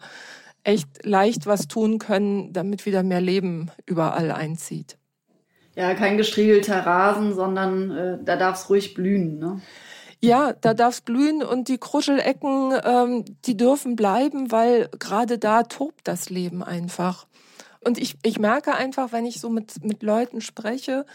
echt 0.64 1.06
leicht 1.06 1.46
was 1.46 1.68
tun 1.68 2.00
können, 2.00 2.54
damit 2.54 2.88
wieder 2.88 3.04
mehr 3.04 3.22
Leben 3.22 3.70
überall 3.86 4.32
einzieht. 4.32 4.98
Ja, 5.76 5.94
kein 5.94 6.18
gestriegelter 6.18 6.88
Rasen, 6.88 7.36
sondern 7.36 7.92
äh, 7.92 8.18
da 8.26 8.36
darf 8.36 8.56
es 8.56 8.68
ruhig 8.72 8.96
blühen. 8.96 9.38
Ne? 9.38 9.62
Ja, 10.20 10.54
da 10.54 10.74
darf 10.74 10.96
es 10.96 11.02
blühen 11.02 11.44
und 11.44 11.68
die 11.68 11.78
Kruschelecken, 11.78 12.74
ähm, 12.84 13.26
die 13.46 13.56
dürfen 13.56 13.96
bleiben, 13.96 14.52
weil 14.52 14.90
gerade 15.00 15.38
da 15.38 15.64
tobt 15.64 16.08
das 16.08 16.30
Leben 16.30 16.64
einfach. 16.64 17.28
Und 17.82 18.00
ich, 18.00 18.18
ich 18.24 18.40
merke 18.40 18.74
einfach, 18.74 19.12
wenn 19.12 19.26
ich 19.26 19.40
so 19.40 19.50
mit, 19.50 19.84
mit 19.84 20.02
Leuten 20.02 20.42
spreche, 20.42 21.06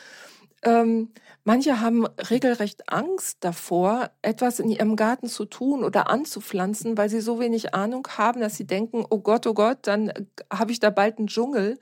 ähm, 0.65 1.11
manche 1.45 1.81
haben 1.81 2.07
regelrecht 2.07 2.88
Angst 2.88 3.38
davor, 3.41 4.11
etwas 4.23 4.61
in 4.61 4.71
ihrem 4.71 4.95
Garten 4.95 5.29
zu 5.29 5.45
tun 5.45 5.83
oder 5.83 6.09
anzupflanzen, 6.09 6.97
weil 6.97 7.09
sie 7.09 7.21
so 7.21 7.41
wenig 7.41 7.75
Ahnung 7.75 8.07
haben, 8.17 8.41
dass 8.41 8.57
sie 8.57 8.67
denken, 8.67 9.05
oh 9.11 9.19
Gott, 9.19 9.47
oh 9.47 9.55
Gott, 9.55 9.79
dann 9.83 10.09
äh, 10.11 10.25
habe 10.53 10.71
ich 10.73 10.79
da 10.79 10.91
bald 10.91 11.19
einen 11.19 11.27
Dschungel. 11.27 11.79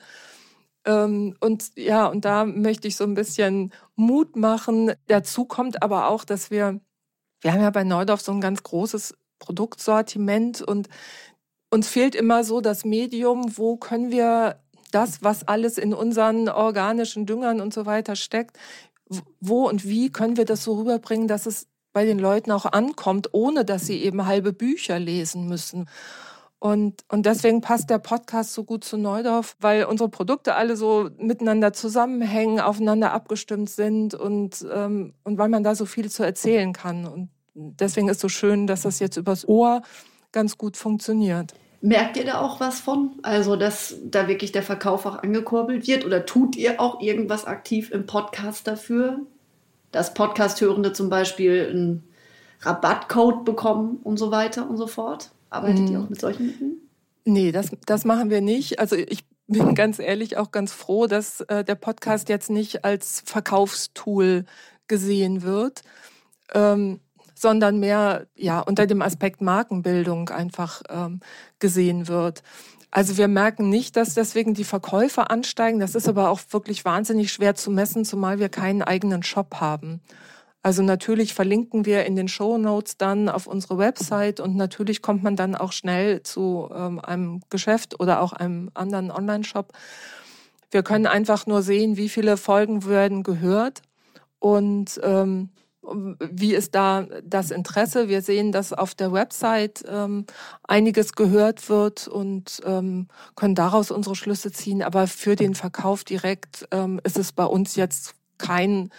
Ähm, 0.87 1.37
und 1.41 1.73
ja, 1.77 2.07
und 2.07 2.25
da 2.25 2.47
möchte 2.47 2.89
ich 2.89 2.97
so 2.97 3.05
ein 3.05 3.15
bisschen 3.15 3.73
Mut 3.97 4.37
machen. 4.37 4.93
Dazu 5.09 5.45
kommt 5.45 5.83
aber 5.83 6.09
auch, 6.09 6.25
dass 6.25 6.51
wir, 6.51 6.81
wir 7.41 7.53
haben 7.53 7.63
ja 7.63 7.71
bei 7.71 7.85
Neudorf 7.85 8.21
so 8.21 8.33
ein 8.33 8.41
ganz 8.41 8.63
großes 8.63 9.15
Produktsortiment 9.39 10.63
und 10.63 10.89
uns 11.71 11.89
fehlt 11.89 12.15
immer 12.15 12.45
so 12.45 12.61
das 12.61 12.85
Medium, 12.85 13.57
wo 13.57 13.77
können 13.77 14.11
wir 14.11 14.61
das, 14.91 15.23
was 15.23 15.47
alles 15.47 15.79
in 15.79 15.95
unseren 15.95 16.49
organischen 16.49 17.27
Düngern 17.27 17.61
und 17.61 17.73
so 17.73 17.87
weiter 17.87 18.17
steckt, 18.17 18.59
wo 19.41 19.69
und 19.69 19.85
wie 19.87 20.11
können 20.11 20.37
wir 20.37 20.45
das 20.45 20.65
so 20.65 20.75
rüberbringen, 20.75 21.29
dass 21.29 21.47
es 21.47 21.67
bei 21.93 22.05
den 22.05 22.19
Leuten 22.19 22.53
auch 22.53 22.67
ankommt, 22.67 23.31
ohne 23.33 23.65
dass 23.65 23.87
sie 23.87 24.03
eben 24.03 24.27
halbe 24.27 24.53
Bücher 24.53 24.99
lesen 24.99 25.49
müssen. 25.49 25.89
Und, 26.61 27.05
und 27.09 27.25
deswegen 27.25 27.63
passt 27.63 27.89
der 27.89 27.99
Podcast 27.99 28.53
so 28.53 28.65
gut 28.65 28.85
zu 28.85 28.99
Neudorf, 28.99 29.57
weil 29.61 29.85
unsere 29.85 30.11
Produkte 30.11 30.55
alle 30.55 30.77
so 30.77 31.09
miteinander 31.17 31.73
zusammenhängen, 31.73 32.61
aufeinander 32.61 33.13
abgestimmt 33.13 33.71
sind 33.71 34.13
und, 34.15 34.67
ähm, 34.71 35.15
und 35.25 35.39
weil 35.39 35.49
man 35.49 35.65
da 35.65 35.75
so 35.75 35.87
viel 35.87 36.11
zu 36.11 36.23
erzählen 36.23 36.75
kann. 36.75 37.07
Und 37.07 37.31
deswegen 37.55 38.11
ist 38.11 38.21
so 38.21 38.29
schön, 38.29 38.67
dass 38.67 38.83
das 38.83 38.99
jetzt 38.99 39.17
übers 39.17 39.49
Ohr 39.49 39.81
ganz 40.33 40.59
gut 40.59 40.77
funktioniert. 40.77 41.55
Merkt 41.81 42.19
ihr 42.19 42.27
da 42.27 42.43
auch 42.43 42.61
was 42.61 42.79
von? 42.79 43.13
Also, 43.23 43.57
dass 43.57 43.95
da 44.05 44.29
wirklich 44.29 44.53
der 44.53 44.63
Verkauf 44.63 45.07
auch 45.07 45.23
angekurbelt 45.23 45.87
wird? 45.87 46.05
Oder 46.05 46.27
tut 46.27 46.57
ihr 46.57 46.79
auch 46.79 47.01
irgendwas 47.01 47.47
aktiv 47.47 47.91
im 47.91 48.05
Podcast 48.05 48.67
dafür? 48.67 49.21
Dass 49.93 50.13
Podcast-Hörende 50.13 50.93
zum 50.93 51.09
Beispiel 51.09 51.69
einen 51.71 52.05
Rabattcode 52.61 53.47
bekommen 53.47 53.99
und 54.05 54.19
so 54.19 54.31
weiter 54.31 54.69
und 54.69 54.77
so 54.77 54.87
fort? 54.87 55.31
Arbeitet 55.51 55.89
hm. 55.89 55.93
ihr 55.93 56.01
auch 56.01 56.09
mit 56.09 56.21
solchen 56.21 56.47
Mitteln? 56.47 56.77
Nee, 57.25 57.53
das, 57.53 57.71
das 57.87 58.05
machen 58.05 58.31
wir 58.31 58.41
nicht. 58.41 58.79
Also 58.79 58.97
ich 58.97 59.25
bin 59.47 59.75
ganz 59.75 59.99
ehrlich 59.99 60.37
auch 60.37 60.51
ganz 60.51 60.73
froh, 60.73 61.07
dass 61.07 61.43
äh, 61.43 61.65
der 61.65 61.75
Podcast 61.75 62.29
jetzt 62.29 62.51
nicht 62.51 62.85
als 62.85 63.23
Verkaufstool 63.27 64.45
gesehen 64.89 65.43
wird. 65.43 65.83
Ähm, 66.55 67.01
sondern 67.41 67.81
mehr 67.81 68.27
ja 68.37 68.61
unter 68.61 68.87
dem 68.87 69.01
Aspekt 69.01 69.41
Markenbildung 69.41 70.29
einfach 70.29 70.83
ähm, 70.91 71.21
gesehen 71.59 72.07
wird. 72.07 72.43
Also 72.91 73.17
wir 73.17 73.29
merken 73.29 73.71
nicht, 73.71 73.97
dass 73.97 74.15
deswegen 74.15 74.53
die 74.53 74.65
Verkäufe 74.65 75.31
ansteigen. 75.31 75.81
Das 75.81 75.95
ist 75.95 76.09
aber 76.09 76.29
auch 76.29 76.41
wirklich 76.51 76.85
wahnsinnig 76.85 77.33
schwer 77.33 77.55
zu 77.55 77.71
messen, 77.71 78.05
zumal 78.05 78.41
wir 78.41 78.51
keinen 78.51 78.83
eigenen 78.83 79.23
Shop 79.23 79.55
haben. 79.61 80.01
Also 80.63 80.83
natürlich 80.83 81.33
verlinken 81.33 81.87
wir 81.87 82.05
in 82.05 82.17
den 82.17 82.29
Show 82.29 82.59
Notes 82.59 82.99
dann 82.99 83.29
auf 83.29 83.47
unsere 83.47 83.79
Website 83.79 84.41
und 84.41 84.57
natürlich 84.57 85.01
kommt 85.01 85.23
man 85.23 85.35
dann 85.35 85.55
auch 85.55 85.73
schnell 85.73 86.23
zu 86.23 86.69
ähm, 86.75 87.01
einem 87.01 87.41
Geschäft 87.49 87.99
oder 87.99 88.21
auch 88.21 88.33
einem 88.35 88.71
anderen 88.75 89.11
Online-Shop. 89.11 89.73
Wir 90.71 90.83
können 90.83 91.07
einfach 91.07 91.47
nur 91.47 91.63
sehen, 91.63 91.97
wie 91.97 92.11
viele 92.11 92.37
Folgen 92.37 92.85
werden 92.85 93.23
gehört 93.23 93.81
und 94.39 95.01
ähm, 95.03 95.49
wie 95.83 96.55
ist 96.55 96.75
da 96.75 97.07
das 97.25 97.51
Interesse? 97.51 98.09
Wir 98.09 98.21
sehen, 98.21 98.53
dass 98.53 98.75
auf 98.75 98.95
der 98.95 99.13
Website 99.13 99.83
ähm, 99.89 100.27
einiges 100.63 101.15
gehört 101.15 101.71
wird 101.71 102.07
und 102.07 102.61
ähm, 102.67 103.09
können 103.35 103.55
daraus 103.55 103.91
unsere 103.91 104.15
Schlüsse 104.15 104.53
ziehen. 104.53 104.83
Aber 104.83 105.07
für 105.07 105.37
den 105.37 105.55
Verkauf 105.55 106.05
direkt 106.05 106.69
ähm, 106.71 107.01
ist 107.03 107.19
es 107.19 107.33
bei 107.33 107.45
uns 107.45 107.77
jetzt 107.77 108.15
kein 108.37 108.91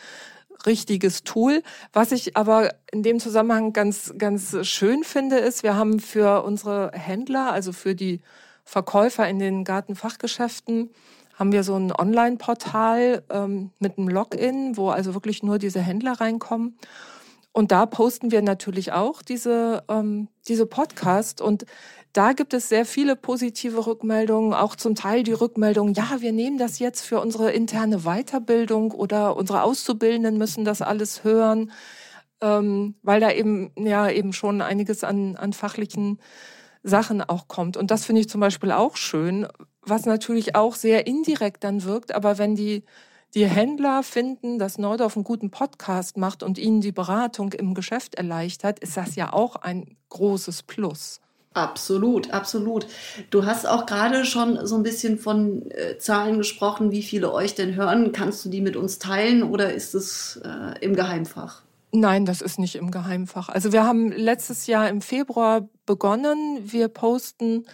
richtiges 0.66 1.24
Tool. 1.24 1.64
Was 1.94 2.12
ich 2.12 2.38
aber 2.38 2.74
in 2.92 3.04
dem 3.04 3.20
Zusammenhang 3.20 3.74
ganz, 3.74 4.14
ganz 4.18 4.56
schön 4.68 5.04
finde, 5.04 5.38
ist, 5.38 5.64
wir 5.64 5.76
haben 5.76 6.00
für 6.00 6.44
unsere 6.44 6.92
Händler, 6.94 7.52
also 7.52 7.72
für 7.72 7.96
die 7.96 8.22
Verkäufer 8.64 9.28
in 9.28 9.40
den 9.40 9.64
Gartenfachgeschäften, 9.64 10.90
haben 11.36 11.52
wir 11.52 11.64
so 11.64 11.76
ein 11.76 11.92
Online-Portal 11.92 13.24
ähm, 13.30 13.72
mit 13.80 13.98
einem 13.98 14.10
Login, 14.10 14.78
wo 14.78 14.90
also 14.90 15.14
wirklich 15.14 15.42
nur 15.44 15.58
diese 15.58 15.80
Händler 15.80 16.14
reinkommen. 16.14 16.78
Und 17.54 17.72
da 17.72 17.86
posten 17.86 18.32
wir 18.32 18.42
natürlich 18.42 18.94
auch 18.94 19.22
diese, 19.22 19.84
ähm, 19.90 20.30
diese 20.48 20.66
Podcast. 20.66 21.42
Und 21.42 21.66
da 22.14 22.34
gibt 22.34 22.54
es 22.54 22.70
sehr 22.70 22.86
viele 22.86 23.16
positive 23.16 23.86
Rückmeldungen, 23.86 24.54
auch 24.54 24.76
zum 24.76 24.96
Teil 24.96 25.24
die 25.24 25.34
Rückmeldung, 25.34 25.94
ja, 25.94 26.18
wir 26.20 26.32
nehmen 26.32 26.58
das 26.58 26.80
jetzt 26.80 27.02
für 27.02 27.20
unsere 27.20 27.52
interne 27.52 28.00
Weiterbildung 28.00 28.92
oder 28.92 29.36
unsere 29.36 29.64
Auszubildenden 29.64 30.38
müssen 30.38 30.66
das 30.66 30.82
alles 30.82 31.24
hören, 31.24 31.72
ähm, 32.42 32.96
weil 33.02 33.20
da 33.20 33.32
eben, 33.32 33.72
ja, 33.78 34.10
eben 34.10 34.34
schon 34.34 34.62
einiges 34.62 35.04
an, 35.04 35.36
an 35.36 35.54
fachlichen 35.54 36.20
Sachen 36.84 37.22
auch 37.22 37.48
kommt. 37.48 37.78
Und 37.78 37.92
das 37.92 38.06
finde 38.06 38.22
ich 38.22 38.30
zum 38.30 38.42
Beispiel 38.42 38.72
auch 38.72 38.98
schön, 38.98 39.48
was 39.82 40.06
natürlich 40.06 40.56
auch 40.56 40.76
sehr 40.76 41.08
indirekt 41.08 41.64
dann 41.64 41.84
wirkt. 41.84 42.14
Aber 42.14 42.38
wenn 42.38 42.56
die, 42.56 42.84
die 43.34 43.48
Händler 43.48 44.04
finden, 44.04 44.60
dass 44.60 44.78
Neudorf 44.78 45.16
einen 45.16 45.24
guten 45.24 45.52
Podcast 45.52 46.18
macht 46.18 46.44
und 46.44 46.58
ihnen 46.58 46.82
die 46.82 46.92
Beratung 46.92 47.54
im 47.54 47.74
Geschäft 47.74 48.16
erleichtert, 48.16 48.80
ist 48.80 48.98
das 48.98 49.16
ja 49.16 49.32
auch 49.32 49.56
ein 49.56 49.96
großes 50.10 50.64
Plus. 50.64 51.22
Absolut, 51.54 52.32
absolut. 52.32 52.88
Du 53.30 53.46
hast 53.46 53.68
auch 53.68 53.86
gerade 53.86 54.24
schon 54.24 54.66
so 54.66 54.76
ein 54.78 54.84
bisschen 54.84 55.18
von 55.18 55.70
äh, 55.72 55.98
Zahlen 55.98 56.38
gesprochen, 56.38 56.92
wie 56.92 57.04
viele 57.04 57.34
euch 57.34 57.56
denn 57.56 57.76
hören. 57.76 58.14
Kannst 58.14 58.46
du 58.46 58.50
die 58.50 58.62
mit 58.62 58.78
uns 58.78 59.00
teilen 59.00 59.44
oder 59.44 59.74
ist 59.74 59.94
es 59.94 60.40
äh, 60.46 60.80
im 60.80 60.96
Geheimfach? 60.96 61.64
Nein, 61.92 62.26
das 62.26 62.42
ist 62.42 62.58
nicht 62.58 62.76
im 62.76 62.90
Geheimfach. 62.90 63.50
Also 63.50 63.74
wir 63.74 63.84
haben 63.84 64.14
letztes 64.14 64.66
Jahr 64.68 64.88
im 64.88 65.02
Februar 65.02 65.68
begonnen. 65.86 66.60
Wir 66.64 66.88
posten 66.88 67.66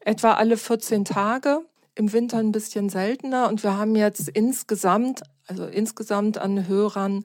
etwa 0.00 0.32
alle 0.32 0.56
14 0.56 1.04
Tage, 1.04 1.60
im 1.96 2.12
Winter 2.12 2.38
ein 2.38 2.52
bisschen 2.52 2.88
seltener. 2.88 3.48
Und 3.48 3.64
wir 3.64 3.76
haben 3.76 3.96
jetzt 3.96 4.28
insgesamt, 4.28 5.22
also 5.46 5.66
insgesamt 5.66 6.38
an 6.38 6.68
Hörern 6.68 7.24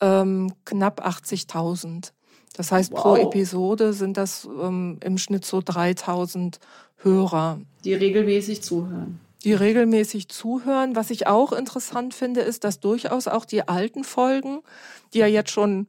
ähm, 0.00 0.52
knapp 0.64 1.04
80.000. 1.04 2.12
Das 2.56 2.70
heißt, 2.70 2.92
wow. 2.92 3.02
pro 3.02 3.16
Episode 3.16 3.92
sind 3.92 4.16
das 4.16 4.44
ähm, 4.44 4.98
im 5.02 5.18
Schnitt 5.18 5.44
so 5.44 5.60
3000 5.64 6.60
Hörer. 6.98 7.60
Die 7.84 7.94
regelmäßig 7.94 8.62
zuhören. 8.62 9.18
Die 9.42 9.54
regelmäßig 9.54 10.28
zuhören. 10.28 10.94
Was 10.94 11.10
ich 11.10 11.26
auch 11.26 11.52
interessant 11.52 12.14
finde, 12.14 12.42
ist, 12.42 12.64
dass 12.64 12.80
durchaus 12.80 13.26
auch 13.26 13.44
die 13.44 13.66
alten 13.66 14.04
Folgen, 14.04 14.60
die 15.12 15.18
ja 15.18 15.26
jetzt 15.26 15.50
schon 15.50 15.88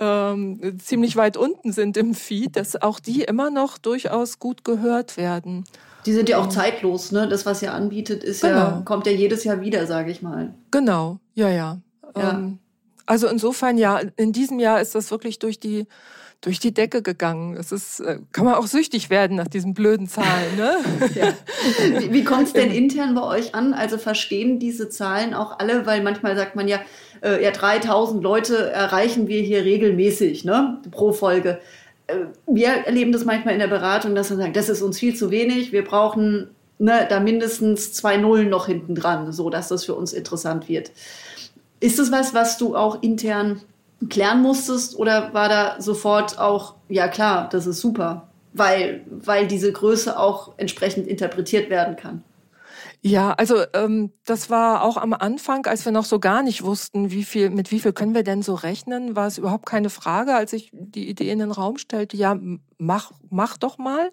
ähm, 0.00 0.78
ziemlich 0.82 1.16
weit 1.16 1.36
unten 1.36 1.72
sind 1.72 1.96
im 1.96 2.14
Feed, 2.14 2.56
dass 2.56 2.80
auch 2.80 2.98
die 2.98 3.22
immer 3.22 3.50
noch 3.50 3.78
durchaus 3.78 4.38
gut 4.38 4.64
gehört 4.64 5.16
werden. 5.16 5.64
Die 6.06 6.12
sind 6.12 6.30
ja 6.30 6.38
auch 6.38 6.48
zeitlos, 6.48 7.12
ne? 7.12 7.28
Das, 7.28 7.44
was 7.44 7.62
ihr 7.62 7.74
anbietet, 7.74 8.24
ist 8.24 8.40
genau. 8.40 8.56
ja, 8.56 8.82
kommt 8.84 9.06
ja 9.06 9.12
jedes 9.12 9.44
Jahr 9.44 9.60
wieder, 9.60 9.86
sage 9.86 10.10
ich 10.10 10.22
mal. 10.22 10.54
Genau, 10.70 11.18
ja, 11.34 11.50
ja. 11.50 11.78
ja. 12.16 12.30
Ähm, 12.30 12.58
also 13.04 13.28
insofern, 13.28 13.76
ja, 13.76 14.00
in 14.16 14.32
diesem 14.32 14.58
Jahr 14.58 14.80
ist 14.80 14.94
das 14.94 15.10
wirklich 15.10 15.38
durch 15.38 15.60
die 15.60 15.86
durch 16.40 16.58
die 16.58 16.72
Decke 16.72 17.02
gegangen. 17.02 17.56
Es 17.56 17.70
ist, 17.70 18.00
äh, 18.00 18.18
kann 18.32 18.46
man 18.46 18.54
auch 18.54 18.66
süchtig 18.66 19.10
werden 19.10 19.36
nach 19.36 19.48
diesen 19.48 19.74
blöden 19.74 20.08
Zahlen. 20.08 20.56
Ne? 20.56 20.76
ja. 21.14 21.34
Wie, 21.98 22.12
wie 22.12 22.24
kommt 22.24 22.48
es 22.48 22.52
denn 22.54 22.70
intern 22.70 23.14
bei 23.14 23.22
euch 23.22 23.54
an? 23.54 23.74
Also 23.74 23.98
verstehen 23.98 24.58
diese 24.58 24.88
Zahlen 24.88 25.34
auch 25.34 25.58
alle? 25.58 25.84
Weil 25.86 26.02
manchmal 26.02 26.36
sagt 26.36 26.56
man 26.56 26.66
ja, 26.66 26.80
äh, 27.22 27.42
ja 27.42 27.50
3000 27.50 28.22
Leute 28.22 28.70
erreichen 28.70 29.28
wir 29.28 29.42
hier 29.42 29.64
regelmäßig 29.64 30.44
ne? 30.44 30.78
pro 30.90 31.12
Folge. 31.12 31.60
Äh, 32.06 32.16
wir 32.46 32.68
erleben 32.68 33.12
das 33.12 33.26
manchmal 33.26 33.52
in 33.54 33.60
der 33.60 33.68
Beratung, 33.68 34.14
dass 34.14 34.30
wir 34.30 34.38
sagen, 34.38 34.54
das 34.54 34.70
ist 34.70 34.80
uns 34.80 34.98
viel 34.98 35.14
zu 35.14 35.30
wenig. 35.30 35.72
Wir 35.72 35.84
brauchen 35.84 36.48
ne, 36.78 37.06
da 37.08 37.20
mindestens 37.20 37.92
zwei 37.92 38.16
Nullen 38.16 38.48
noch 38.48 38.66
hinten 38.66 38.94
dran, 38.94 39.32
so 39.32 39.50
dass 39.50 39.68
das 39.68 39.84
für 39.84 39.94
uns 39.94 40.14
interessant 40.14 40.70
wird. 40.70 40.90
Ist 41.80 41.98
das 41.98 42.10
was, 42.10 42.32
was 42.34 42.56
du 42.58 42.76
auch 42.76 43.02
intern 43.02 43.60
klären 44.08 44.42
musstest 44.42 44.96
oder 44.96 45.34
war 45.34 45.48
da 45.48 45.80
sofort 45.80 46.38
auch, 46.38 46.74
ja 46.88 47.08
klar, 47.08 47.48
das 47.50 47.66
ist 47.66 47.80
super, 47.80 48.28
weil, 48.52 49.04
weil 49.10 49.46
diese 49.46 49.72
Größe 49.72 50.18
auch 50.18 50.54
entsprechend 50.56 51.06
interpretiert 51.06 51.70
werden 51.70 51.96
kann? 51.96 52.24
Ja, 53.02 53.32
also 53.32 53.62
ähm, 53.72 54.12
das 54.26 54.50
war 54.50 54.82
auch 54.82 54.98
am 54.98 55.14
Anfang, 55.14 55.64
als 55.66 55.86
wir 55.86 55.92
noch 55.92 56.04
so 56.04 56.18
gar 56.18 56.42
nicht 56.42 56.64
wussten, 56.64 57.10
wie 57.10 57.24
viel, 57.24 57.48
mit 57.48 57.70
wie 57.70 57.80
viel 57.80 57.94
können 57.94 58.14
wir 58.14 58.24
denn 58.24 58.42
so 58.42 58.54
rechnen, 58.54 59.16
war 59.16 59.26
es 59.26 59.38
überhaupt 59.38 59.64
keine 59.64 59.88
Frage, 59.88 60.34
als 60.34 60.52
ich 60.52 60.70
die 60.72 61.08
Idee 61.08 61.30
in 61.30 61.38
den 61.38 61.50
Raum 61.50 61.78
stellte, 61.78 62.18
ja, 62.18 62.38
mach, 62.76 63.12
mach 63.30 63.56
doch 63.56 63.78
mal. 63.78 64.10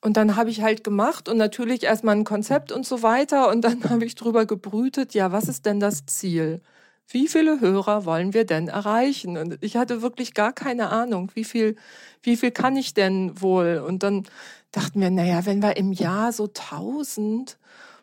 Und 0.00 0.16
dann 0.16 0.36
habe 0.36 0.50
ich 0.50 0.62
halt 0.62 0.84
gemacht 0.84 1.28
und 1.28 1.38
natürlich 1.38 1.82
erstmal 1.82 2.14
ein 2.14 2.24
Konzept 2.24 2.72
und 2.72 2.86
so 2.86 3.02
weiter. 3.02 3.48
Und 3.48 3.62
dann 3.62 3.82
habe 3.90 4.04
ich 4.04 4.14
drüber 4.14 4.46
gebrütet, 4.46 5.14
ja, 5.14 5.32
was 5.32 5.48
ist 5.48 5.66
denn 5.66 5.80
das 5.80 6.04
Ziel? 6.06 6.60
Wie 7.08 7.28
viele 7.28 7.60
Hörer 7.60 8.04
wollen 8.04 8.34
wir 8.34 8.44
denn 8.44 8.68
erreichen? 8.68 9.36
Und 9.38 9.58
ich 9.62 9.76
hatte 9.76 10.02
wirklich 10.02 10.34
gar 10.34 10.52
keine 10.52 10.90
Ahnung, 10.90 11.30
wie 11.34 11.44
viel, 11.44 11.76
wie 12.22 12.36
viel 12.36 12.50
kann 12.50 12.76
ich 12.76 12.94
denn 12.94 13.40
wohl? 13.40 13.82
Und 13.86 14.02
dann 14.02 14.24
dachten 14.72 15.00
wir, 15.00 15.10
naja, 15.10 15.46
wenn 15.46 15.62
wir 15.62 15.76
im 15.76 15.92
Jahr 15.92 16.32
so 16.32 16.46
tausend 16.48 17.58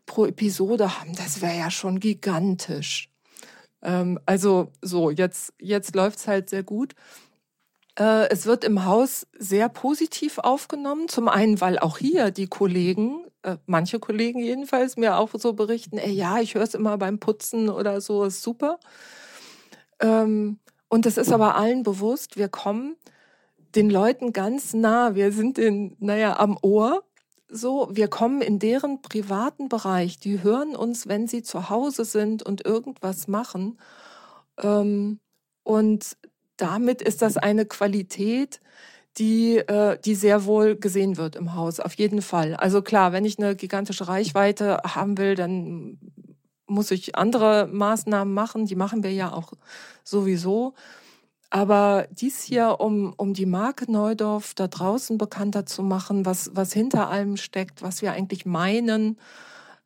pro 0.05 0.25
Episode 0.25 0.99
haben, 0.99 1.15
das 1.15 1.41
wäre 1.41 1.57
ja 1.57 1.69
schon 1.69 1.99
gigantisch. 1.99 3.09
Ähm, 3.83 4.19
also 4.25 4.71
so, 4.81 5.11
jetzt, 5.11 5.53
jetzt 5.59 5.95
läuft's 5.95 6.27
halt 6.27 6.49
sehr 6.49 6.63
gut. 6.63 6.95
Äh, 7.97 8.29
es 8.29 8.45
wird 8.45 8.63
im 8.63 8.85
Haus 8.85 9.27
sehr 9.37 9.69
positiv 9.69 10.39
aufgenommen. 10.39 11.07
Zum 11.07 11.27
einen, 11.29 11.61
weil 11.61 11.79
auch 11.79 11.97
hier 11.97 12.31
die 12.31 12.47
Kollegen, 12.47 13.25
äh, 13.43 13.57
manche 13.65 13.99
Kollegen 13.99 14.39
jedenfalls, 14.39 14.97
mir 14.97 15.17
auch 15.17 15.29
so 15.33 15.53
berichten, 15.53 15.97
ey, 15.97 16.11
ja, 16.11 16.39
ich 16.39 16.55
höre 16.55 16.63
es 16.63 16.73
immer 16.73 16.97
beim 16.97 17.19
Putzen 17.19 17.69
oder 17.69 18.01
so, 18.01 18.25
ist 18.25 18.41
super. 18.41 18.79
Ähm, 19.99 20.59
und 20.89 21.05
es 21.05 21.17
ist 21.17 21.31
aber 21.31 21.55
allen 21.55 21.83
bewusst, 21.83 22.37
wir 22.37 22.49
kommen 22.49 22.95
den 23.75 23.89
Leuten 23.89 24.33
ganz 24.33 24.73
nah. 24.73 25.15
Wir 25.15 25.31
sind 25.31 25.57
in, 25.57 25.95
naja, 25.99 26.37
am 26.39 26.57
Ohr. 26.61 27.03
So, 27.49 27.89
wir 27.91 28.07
kommen 28.07 28.41
in 28.41 28.59
deren 28.59 29.01
privaten 29.01 29.69
Bereich. 29.69 30.19
Die 30.19 30.41
hören 30.43 30.75
uns, 30.75 31.07
wenn 31.07 31.27
sie 31.27 31.43
zu 31.43 31.69
Hause 31.69 32.05
sind 32.05 32.43
und 32.43 32.65
irgendwas 32.65 33.27
machen. 33.27 33.77
Ähm, 34.61 35.19
und 35.63 36.17
damit 36.57 37.01
ist 37.01 37.21
das 37.21 37.37
eine 37.37 37.65
Qualität, 37.65 38.61
die, 39.17 39.57
äh, 39.57 39.97
die 40.03 40.15
sehr 40.15 40.45
wohl 40.45 40.75
gesehen 40.75 41.17
wird 41.17 41.35
im 41.35 41.53
Haus, 41.53 41.79
auf 41.79 41.93
jeden 41.93 42.21
Fall. 42.21 42.55
Also 42.55 42.81
klar, 42.81 43.13
wenn 43.13 43.25
ich 43.25 43.39
eine 43.39 43.55
gigantische 43.55 44.07
Reichweite 44.07 44.81
haben 44.83 45.17
will, 45.17 45.35
dann 45.35 45.97
muss 46.67 46.91
ich 46.91 47.15
andere 47.15 47.67
Maßnahmen 47.71 48.33
machen. 48.33 48.65
Die 48.65 48.75
machen 48.75 49.03
wir 49.03 49.11
ja 49.11 49.31
auch 49.31 49.53
sowieso. 50.03 50.73
Aber 51.49 52.07
dies 52.11 52.41
hier, 52.41 52.79
um, 52.79 53.13
um 53.17 53.33
die 53.33 53.45
Marke 53.45 53.89
Neudorf 53.89 54.53
da 54.55 54.67
draußen 54.67 55.17
bekannter 55.17 55.65
zu 55.65 55.83
machen, 55.83 56.25
was, 56.25 56.51
was 56.53 56.73
hinter 56.73 57.09
allem 57.09 57.37
steckt, 57.37 57.81
was 57.81 58.01
wir 58.01 58.11
eigentlich 58.11 58.45
meinen 58.45 59.17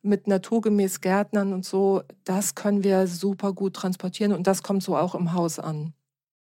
mit 0.02 0.26
naturgemäß 0.26 1.00
Gärtnern 1.02 1.52
und 1.52 1.64
so, 1.64 2.02
das 2.24 2.54
können 2.54 2.82
wir 2.82 3.06
super 3.06 3.52
gut 3.52 3.74
transportieren 3.74 4.32
und 4.32 4.46
das 4.46 4.62
kommt 4.62 4.82
so 4.82 4.96
auch 4.96 5.14
im 5.14 5.34
Haus 5.34 5.58
an. 5.58 5.92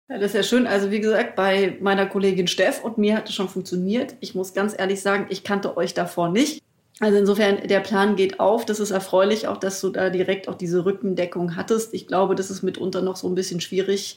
Ja, 0.09 0.17
das 0.17 0.31
ist 0.31 0.35
ja 0.35 0.43
schön. 0.43 0.67
Also 0.67 0.91
wie 0.91 1.01
gesagt, 1.01 1.37
bei 1.37 1.77
meiner 1.81 2.07
Kollegin 2.07 2.49
Steff 2.49 2.83
und 2.83 2.97
mir 2.97 3.17
hat 3.17 3.29
es 3.29 3.35
schon 3.35 3.49
funktioniert. 3.49 4.17
Ich 4.21 4.35
muss 4.35 4.55
ganz 4.55 4.75
ehrlich 4.77 5.03
sagen, 5.03 5.27
ich 5.29 5.45
kannte 5.45 5.77
euch 5.77 5.93
davor 5.93 6.31
nicht. 6.31 6.63
Also 7.01 7.17
insofern, 7.19 7.69
der 7.69 7.81
Plan 7.81 8.17
geht 8.17 8.41
auf. 8.41 8.65
Das 8.65 8.81
ist 8.81 8.91
erfreulich, 8.91 9.47
auch 9.47 9.59
dass 9.59 9.81
du 9.81 9.91
da 9.91 10.11
direkt 10.11 10.49
auch 10.49 10.57
diese 10.57 10.85
Rückendeckung 10.85 11.55
hattest. 11.57 11.95
Ich 11.95 12.07
glaube, 12.07 12.35
das 12.35 12.51
ist 12.51 12.63
mitunter 12.63 13.03
noch 13.03 13.17
so 13.17 13.29
ein 13.29 13.35
bisschen 13.35 13.61
schwierig, 13.61 14.17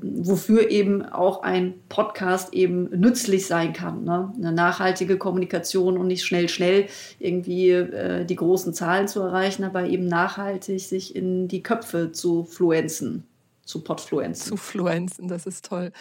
wofür 0.00 0.70
eben 0.70 1.04
auch 1.04 1.42
ein 1.42 1.74
Podcast 1.88 2.52
eben 2.54 2.88
nützlich 2.98 3.46
sein 3.46 3.74
kann. 3.74 4.04
Ne? 4.04 4.32
Eine 4.36 4.52
nachhaltige 4.52 5.18
Kommunikation 5.18 5.98
und 5.98 6.08
nicht 6.08 6.24
schnell, 6.24 6.48
schnell 6.48 6.86
irgendwie 7.20 7.70
äh, 7.70 8.24
die 8.24 8.36
großen 8.36 8.74
Zahlen 8.74 9.06
zu 9.06 9.20
erreichen, 9.20 9.62
aber 9.64 9.84
eben 9.84 10.06
nachhaltig 10.06 10.80
sich 10.80 11.14
in 11.14 11.46
die 11.46 11.62
Köpfe 11.62 12.10
zu 12.10 12.44
fluenzen 12.44 13.24
zu 13.66 13.82
Podfluenzen. 13.82 14.48
Zu 14.48 14.56
Fluenzen, 14.56 15.28
das 15.28 15.46
ist 15.46 15.66
toll. 15.66 15.92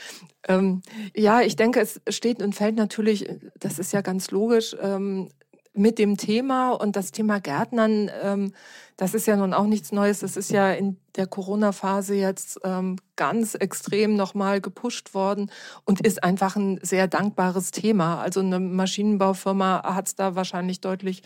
Ähm, 0.48 0.82
ja, 1.16 1.42
ich 1.42 1.56
denke, 1.56 1.82
es 1.82 2.02
steht 2.10 2.42
und 2.42 2.56
fällt 2.56 2.76
natürlich, 2.76 3.28
das 3.60 3.80
ist 3.80 3.92
ja 3.92 4.02
ganz 4.02 4.32
logisch, 4.32 4.76
ähm, 4.82 5.30
mit 5.74 6.00
dem 6.00 6.18
Thema 6.18 6.72
und 6.72 6.96
das 6.96 7.12
Thema 7.12 7.40
Gärtnern, 7.40 8.10
ähm, 8.22 8.54
das 8.98 9.14
ist 9.14 9.28
ja 9.28 9.36
nun 9.36 9.54
auch 9.54 9.66
nichts 9.66 9.92
Neues. 9.92 10.20
Das 10.20 10.38
ist 10.38 10.52
ja 10.52 10.72
in 10.72 10.98
der 11.18 11.28
Corona-Phase 11.28 12.16
jetzt 12.16 12.60
ähm, 12.64 12.96
ganz 13.18 13.56
extrem 13.56 14.16
nochmal 14.16 14.62
gepusht 14.62 15.14
worden 15.14 15.52
und 15.84 16.00
ist 16.00 16.24
einfach 16.24 16.56
ein 16.56 16.80
sehr 16.82 17.08
dankbares 17.08 17.72
Thema. 17.72 18.22
Also 18.22 18.40
eine 18.40 18.60
Maschinenbaufirma 18.60 19.84
hat 19.84 20.08
es 20.08 20.16
da 20.16 20.36
wahrscheinlich 20.36 20.80
deutlich 20.80 21.24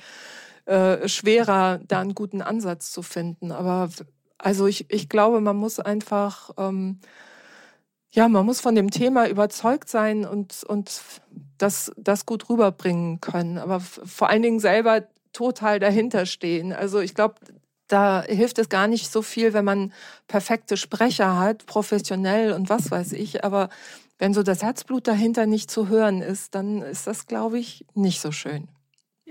äh, 0.66 1.08
schwerer, 1.08 1.80
da 1.88 2.00
einen 2.00 2.16
guten 2.16 2.42
Ansatz 2.42 2.92
zu 2.92 3.04
finden. 3.04 3.52
Aber 3.52 3.90
also 4.40 4.68
ich, 4.68 4.90
ich 4.90 5.10
glaube, 5.10 5.42
man 5.42 5.56
muss 5.58 5.80
einfach, 5.80 6.52
ähm, 6.58 7.00
ja, 8.10 8.28
man 8.28 8.46
muss 8.46 8.62
von 8.62 8.74
dem 8.74 8.90
Thema 8.90 9.28
überzeugt 9.28 9.90
sein 9.90 10.26
und, 10.26 10.64
und 10.64 11.02
das, 11.58 11.92
das 11.98 12.26
gut 12.26 12.50
rüberbringen 12.50 13.22
können. 13.22 13.58
Aber 13.58 13.80
vor 13.80 14.30
allen 14.30 14.42
Dingen 14.42 14.60
selber 14.60 15.08
total 15.34 15.80
dahinter 15.80 16.26
stehen. 16.26 16.74
Also 16.74 17.00
ich 17.00 17.14
glaube, 17.14 17.36
da 17.88 18.24
hilft 18.24 18.60
es 18.60 18.70
gar 18.70 18.88
nicht 18.88 19.12
so 19.12 19.22
viel, 19.22 19.54
wenn 19.54 19.66
man 19.66 19.94
perfekte 20.28 20.78
Sprecher 20.78 21.40
hat, 21.40 21.66
professionell 21.66 22.54
und 22.54 22.70
was 22.70 22.90
weiß 22.90 23.14
ich. 23.14 23.44
Aber 23.44 23.70
wenn 24.18 24.34
so 24.34 24.44
das 24.44 24.64
Herzblut 24.64 25.08
dahinter 25.08 25.46
nicht 25.46 25.70
zu 25.70 25.90
hören 25.90 26.22
ist, 26.22 26.56
dann 26.56 26.82
ist 26.82 27.08
das, 27.08 27.28
glaube 27.28 27.60
ich, 27.60 27.86
nicht 27.94 28.22
so 28.22 28.32
schön. 28.32 28.68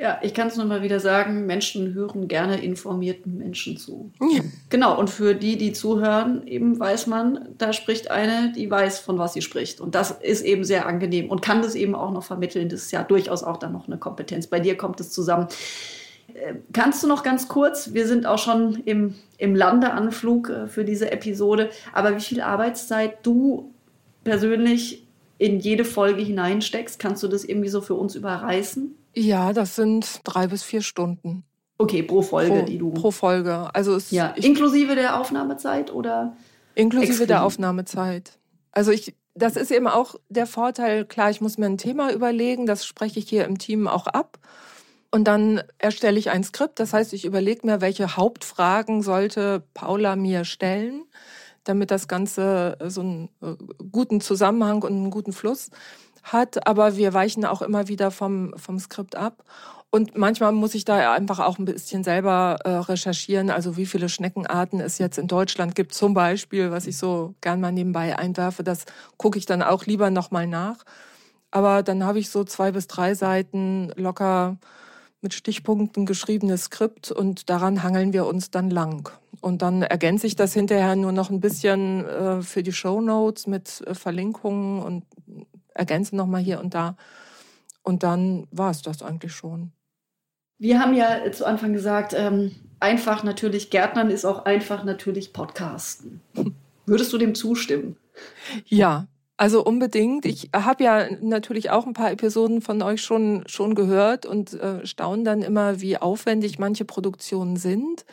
Ja, 0.01 0.21
ich 0.23 0.33
kann 0.33 0.47
es 0.47 0.57
nur 0.57 0.65
mal 0.65 0.83
wieder 0.83 1.01
sagen, 1.01 1.47
Menschen 1.47 1.93
hören 1.93 2.29
gerne 2.29 2.63
informierten 2.63 3.37
Menschen 3.37 3.77
zu. 3.77 4.13
Ja. 4.21 4.43
Genau, 4.71 4.97
und 4.97 5.11
für 5.11 5.35
die, 5.35 5.59
die 5.59 5.73
zuhören, 5.73 6.47
eben 6.47 6.79
weiß 6.79 7.09
man, 7.09 7.49
da 7.59 7.73
spricht 7.73 8.09
eine, 8.09 8.53
die 8.53 8.71
weiß, 8.71 9.01
von 9.01 9.19
was 9.19 9.33
sie 9.33 9.43
spricht. 9.43 9.81
Und 9.81 9.97
das 9.97 10.13
ist 10.13 10.43
eben 10.43 10.63
sehr 10.63 10.87
angenehm 10.87 11.29
und 11.29 11.43
kann 11.43 11.63
das 11.63 11.75
eben 11.75 11.97
auch 11.97 12.13
noch 12.13 12.23
vermitteln. 12.23 12.69
Das 12.69 12.83
ist 12.83 12.93
ja 12.93 13.03
durchaus 13.03 13.43
auch 13.43 13.57
dann 13.57 13.73
noch 13.73 13.89
eine 13.89 13.99
Kompetenz. 13.99 14.47
Bei 14.47 14.61
dir 14.61 14.77
kommt 14.77 15.01
es 15.01 15.11
zusammen. 15.11 15.49
Äh, 16.33 16.55
kannst 16.73 17.03
du 17.03 17.09
noch 17.09 17.25
ganz 17.25 17.49
kurz, 17.49 17.93
wir 17.93 18.07
sind 18.07 18.25
auch 18.25 18.39
schon 18.39 18.77
im, 18.85 19.17
im 19.37 19.57
Landeanflug 19.57 20.49
äh, 20.49 20.67
für 20.69 20.85
diese 20.85 21.11
Episode, 21.11 21.71
aber 21.93 22.15
wie 22.15 22.21
viel 22.21 22.41
Arbeitszeit 22.41 23.27
du 23.27 23.75
persönlich 24.23 25.09
in 25.39 25.59
jede 25.59 25.85
Folge 25.85 26.23
hineinsteckst, 26.23 27.01
kannst 27.01 27.23
du 27.25 27.29
das 27.29 27.45
irgendwie 27.45 27.69
so 27.69 27.81
für 27.81 27.95
uns 27.95 28.15
überreißen? 28.15 28.95
Ja, 29.19 29.53
das 29.53 29.75
sind 29.75 30.21
drei 30.23 30.47
bis 30.47 30.63
vier 30.63 30.81
Stunden. 30.81 31.43
Okay, 31.77 32.05
pro 32.05 32.23
Folge, 32.23 32.61
pro, 32.61 32.67
die 32.67 32.79
du. 32.79 32.91
Pro 32.93 33.11
Folge. 33.11 33.69
Also 33.75 33.97
es, 33.97 34.13
ja, 34.13 34.33
ich, 34.37 34.45
inklusive 34.45 34.95
der 34.95 35.19
Aufnahmezeit 35.19 35.93
oder? 35.93 36.37
Inklusive 36.77 37.09
exklusiv? 37.11 37.27
der 37.27 37.45
Aufnahmezeit. 37.45 38.39
Also 38.71 38.93
ich, 38.93 39.17
das 39.35 39.57
ist 39.57 39.73
eben 39.73 39.89
auch 39.89 40.15
der 40.29 40.47
Vorteil. 40.47 41.05
Klar, 41.05 41.31
ich 41.31 41.41
muss 41.41 41.59
mir 41.59 41.67
ein 41.67 41.79
Thema 41.79 42.13
überlegen. 42.13 42.67
Das 42.67 42.87
spreche 42.87 43.19
ich 43.19 43.29
hier 43.29 43.45
im 43.45 43.59
Team 43.59 43.89
auch 43.89 44.07
ab. 44.07 44.39
Und 45.11 45.25
dann 45.25 45.63
erstelle 45.79 46.19
ich 46.19 46.31
ein 46.31 46.45
Skript. 46.45 46.79
Das 46.79 46.93
heißt, 46.93 47.13
ich 47.13 47.25
überlege 47.25 47.67
mir, 47.67 47.81
welche 47.81 48.17
Hauptfragen 48.17 49.03
sollte 49.03 49.65
Paula 49.75 50.15
mir 50.15 50.45
stellen, 50.45 51.05
damit 51.65 51.91
das 51.91 52.07
Ganze 52.07 52.79
so 52.87 53.01
einen 53.01 53.31
äh, 53.43 53.55
guten 53.91 54.21
Zusammenhang 54.21 54.83
und 54.83 54.93
einen 54.93 55.11
guten 55.11 55.33
Fluss 55.33 55.71
hat, 56.33 56.67
aber 56.67 56.97
wir 56.97 57.15
weichen 57.15 57.45
auch 57.45 57.63
immer 57.63 57.89
wieder 57.89 58.11
vom, 58.11 58.55
vom 58.57 58.79
Skript 58.79 59.17
ab. 59.17 59.45
Und 59.91 60.19
manchmal 60.19 60.53
muss 60.53 60.75
ich 60.75 60.85
da 60.85 61.15
einfach 61.15 61.39
auch 61.39 61.59
ein 61.59 61.65
bisschen 61.65 62.05
selber 62.05 62.59
äh, 62.65 62.71
recherchieren, 62.71 63.49
also 63.51 63.79
wie 63.79 63.87
viele 63.87 64.11
Schneckenarten 64.11 64.81
es 64.81 64.99
jetzt 64.99 65.17
in 65.17 65.29
Deutschland 65.29 65.75
gibt, 65.75 65.95
zum 65.95 66.13
Beispiel, 66.13 66.71
was 66.71 66.87
ich 66.87 66.99
so 66.99 67.35
gern 67.41 67.61
mal 67.61 67.73
nebenbei 67.73 68.19
einwerfe, 68.19 68.63
das 68.63 68.85
gucke 69.17 69.39
ich 69.39 69.47
dann 69.47 69.63
auch 69.63 69.87
lieber 69.87 70.11
nochmal 70.11 70.47
nach. 70.47 70.85
Aber 71.51 71.83
dann 71.83 72.05
habe 72.05 72.19
ich 72.19 72.29
so 72.29 72.45
zwei 72.45 72.73
bis 72.73 72.87
drei 72.87 73.15
Seiten 73.15 73.91
locker 73.97 74.59
mit 75.23 75.33
Stichpunkten 75.35 76.05
geschriebenes 76.05 76.65
Skript 76.65 77.11
und 77.11 77.49
daran 77.49 77.83
hangeln 77.83 78.13
wir 78.13 78.27
uns 78.27 78.51
dann 78.51 78.71
lang. 78.71 79.11
Und 79.41 79.63
dann 79.63 79.83
ergänze 79.83 80.27
ich 80.27 80.37
das 80.37 80.53
hinterher 80.53 80.97
nur 80.97 81.13
noch 81.13 81.31
ein 81.31 81.41
bisschen 81.41 82.05
äh, 82.05 82.43
für 82.43 82.63
die 82.63 82.73
Show 82.73 83.01
Notes 83.01 83.47
mit 83.47 83.83
äh, 83.87 83.95
Verlinkungen 83.95 84.83
und 84.83 85.05
ergänze 85.79 86.17
nochmal 86.17 86.43
hier 86.43 86.61
und 86.61 86.75
da. 86.75 86.97
Und 87.83 88.03
dann 88.03 88.47
war 88.51 88.71
es 88.71 88.83
das 88.83 89.03
eigentlich 89.03 89.33
schon. 89.33 89.73
Wir 90.59 90.81
haben 90.81 90.93
ja 90.93 91.31
zu 91.33 91.47
Anfang 91.47 91.73
gesagt, 91.73 92.15
ähm, 92.15 92.55
einfach 92.81 93.23
natürlich 93.23 93.71
Gärtnern 93.71 94.11
ist 94.11 94.25
auch 94.25 94.45
einfach 94.45 94.85
natürlich 94.85 95.33
Podcasten. 95.33 96.21
Würdest 96.85 97.13
du 97.13 97.19
dem 97.19 97.35
zustimmen? 97.35 97.97
Ja, 98.67 99.07
also 99.37 99.65
unbedingt. 99.65 100.25
Ich 100.27 100.51
habe 100.53 100.83
ja 100.83 101.07
natürlich 101.21 101.71
auch 101.71 101.87
ein 101.87 101.93
paar 101.93 102.11
Episoden 102.11 102.61
von 102.61 102.83
euch 102.83 103.03
schon, 103.03 103.45
schon 103.47 103.77
gehört 103.77 104.27
und 104.27 104.53
äh, 104.55 104.85
staune 104.85 105.23
dann 105.23 105.43
immer, 105.43 105.81
wie 105.81 105.97
aufwendig 105.97 106.59
manche 106.59 106.85
Produktionen 106.85 107.57
sind 107.57 108.05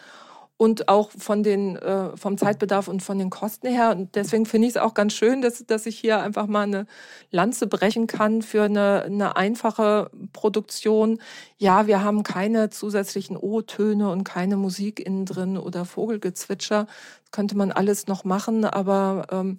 und 0.57 0.87
auch 0.87 1.11
von 1.11 1.43
den, 1.43 1.75
äh, 1.75 2.15
vom 2.15 2.37
Zeitbedarf 2.37 2.87
und 2.87 3.03
von 3.03 3.19
den 3.19 3.29
Kosten 3.29 3.67
her. 3.67 3.91
Und 3.91 4.15
deswegen 4.15 4.45
finde 4.45 4.67
ich 4.67 4.75
es 4.75 4.81
auch 4.81 4.93
ganz 4.93 5.13
schön, 5.13 5.41
dass, 5.41 5.65
dass 5.65 5.85
ich 5.85 5.99
hier 5.99 6.21
einfach 6.21 6.47
mal 6.47 6.63
eine 6.63 6.85
Lanze 7.29 7.67
brechen 7.67 8.07
kann 8.07 8.41
für 8.41 8.63
eine, 8.63 9.03
eine 9.03 9.35
einfache 9.35 10.09
Produktion. 10.31 11.19
Ja, 11.57 11.87
wir 11.87 12.03
haben 12.03 12.23
keine 12.23 12.69
zusätzlichen 12.69 13.35
O-Töne 13.35 14.09
und 14.09 14.23
keine 14.23 14.55
Musik 14.55 15.05
innen 15.05 15.25
drin 15.25 15.57
oder 15.57 15.83
Vogelgezwitscher. 15.83 16.87
Könnte 17.31 17.57
man 17.57 17.73
alles 17.73 18.07
noch 18.07 18.23
machen, 18.23 18.63
aber 18.63 19.27
ähm, 19.31 19.57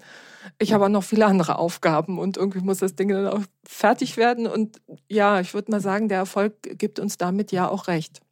ich 0.58 0.72
habe 0.72 0.86
auch 0.86 0.90
noch 0.90 1.04
viele 1.04 1.26
andere 1.26 1.58
Aufgaben 1.58 2.18
und 2.18 2.38
irgendwie 2.38 2.60
muss 2.60 2.78
das 2.78 2.94
Ding 2.94 3.08
dann 3.08 3.26
auch 3.26 3.42
fertig 3.64 4.16
werden. 4.16 4.46
Und 4.46 4.80
ja, 5.08 5.40
ich 5.40 5.52
würde 5.52 5.70
mal 5.70 5.80
sagen, 5.80 6.08
der 6.08 6.18
Erfolg 6.18 6.54
gibt 6.78 6.98
uns 6.98 7.18
damit 7.18 7.52
ja 7.52 7.68
auch 7.68 7.86
recht. 7.86 8.22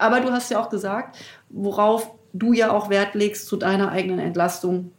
Aber 0.00 0.20
du 0.20 0.32
hast 0.32 0.50
ja 0.50 0.60
auch 0.60 0.70
gesagt, 0.70 1.18
worauf 1.50 2.10
du 2.32 2.52
ja 2.52 2.72
auch 2.72 2.90
Wert 2.90 3.14
legst 3.14 3.46
zu 3.46 3.56
deiner 3.56 3.90
eigenen 3.90 4.18
Entlastung, 4.18 4.92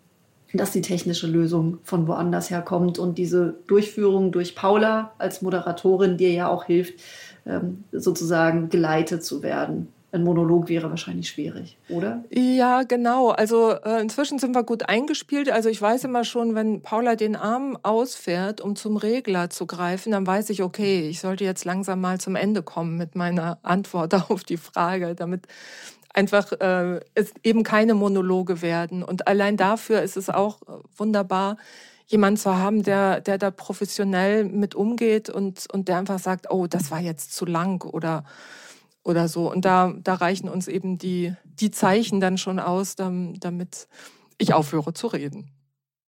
dass 0.53 0.71
die 0.71 0.81
technische 0.81 1.27
Lösung 1.27 1.79
von 1.83 2.07
woanders 2.07 2.49
herkommt 2.49 2.99
und 2.99 3.17
diese 3.17 3.55
Durchführung 3.67 4.31
durch 4.31 4.55
Paula 4.55 5.13
als 5.17 5.41
Moderatorin 5.41 6.17
dir 6.17 6.31
ja 6.31 6.49
auch 6.49 6.65
hilft, 6.65 6.99
ähm, 7.45 7.85
sozusagen 7.91 8.69
geleitet 8.69 9.23
zu 9.23 9.43
werden 9.43 9.87
ein 10.13 10.23
Monolog 10.23 10.67
wäre 10.67 10.89
wahrscheinlich 10.89 11.29
schwierig, 11.29 11.77
oder? 11.87 12.23
Ja, 12.29 12.83
genau. 12.83 13.29
Also 13.29 13.71
äh, 13.71 14.01
inzwischen 14.01 14.39
sind 14.39 14.53
wir 14.53 14.63
gut 14.63 14.89
eingespielt. 14.89 15.49
Also 15.49 15.69
ich 15.69 15.81
weiß 15.81 16.03
immer 16.03 16.25
schon, 16.25 16.53
wenn 16.53 16.81
Paula 16.81 17.15
den 17.15 17.35
Arm 17.35 17.77
ausfährt, 17.81 18.59
um 18.59 18.75
zum 18.75 18.97
Regler 18.97 19.49
zu 19.49 19.65
greifen, 19.65 20.11
dann 20.11 20.27
weiß 20.27 20.49
ich, 20.49 20.63
okay, 20.63 21.07
ich 21.07 21.21
sollte 21.21 21.45
jetzt 21.45 21.63
langsam 21.63 22.01
mal 22.01 22.19
zum 22.19 22.35
Ende 22.35 22.61
kommen 22.61 22.97
mit 22.97 23.15
meiner 23.15 23.59
Antwort 23.63 24.13
auf 24.29 24.43
die 24.43 24.57
Frage, 24.57 25.15
damit 25.15 25.47
einfach 26.13 26.51
äh, 26.59 26.99
es 27.15 27.33
eben 27.43 27.63
keine 27.63 27.93
Monologe 27.93 28.61
werden. 28.61 29.03
Und 29.03 29.27
allein 29.29 29.55
dafür 29.55 30.01
ist 30.01 30.17
es 30.17 30.29
auch 30.29 30.59
wunderbar, 30.97 31.55
jemanden 32.07 32.37
zu 32.37 32.57
haben, 32.57 32.83
der, 32.83 33.21
der 33.21 33.37
da 33.37 33.49
professionell 33.51 34.43
mit 34.43 34.75
umgeht 34.75 35.29
und, 35.29 35.67
und 35.71 35.87
der 35.87 35.97
einfach 35.97 36.19
sagt, 36.19 36.51
oh, 36.51 36.67
das 36.67 36.91
war 36.91 36.99
jetzt 36.99 37.33
zu 37.33 37.45
lang 37.45 37.85
oder 37.85 38.25
oder 39.03 39.27
so. 39.27 39.51
Und 39.51 39.65
da, 39.65 39.93
da 40.03 40.15
reichen 40.15 40.49
uns 40.49 40.67
eben 40.67 40.97
die, 40.97 41.33
die 41.43 41.71
Zeichen 41.71 42.19
dann 42.19 42.37
schon 42.37 42.59
aus, 42.59 42.95
damit 42.95 43.87
ich 44.37 44.53
aufhöre 44.53 44.93
zu 44.93 45.07
reden. 45.07 45.51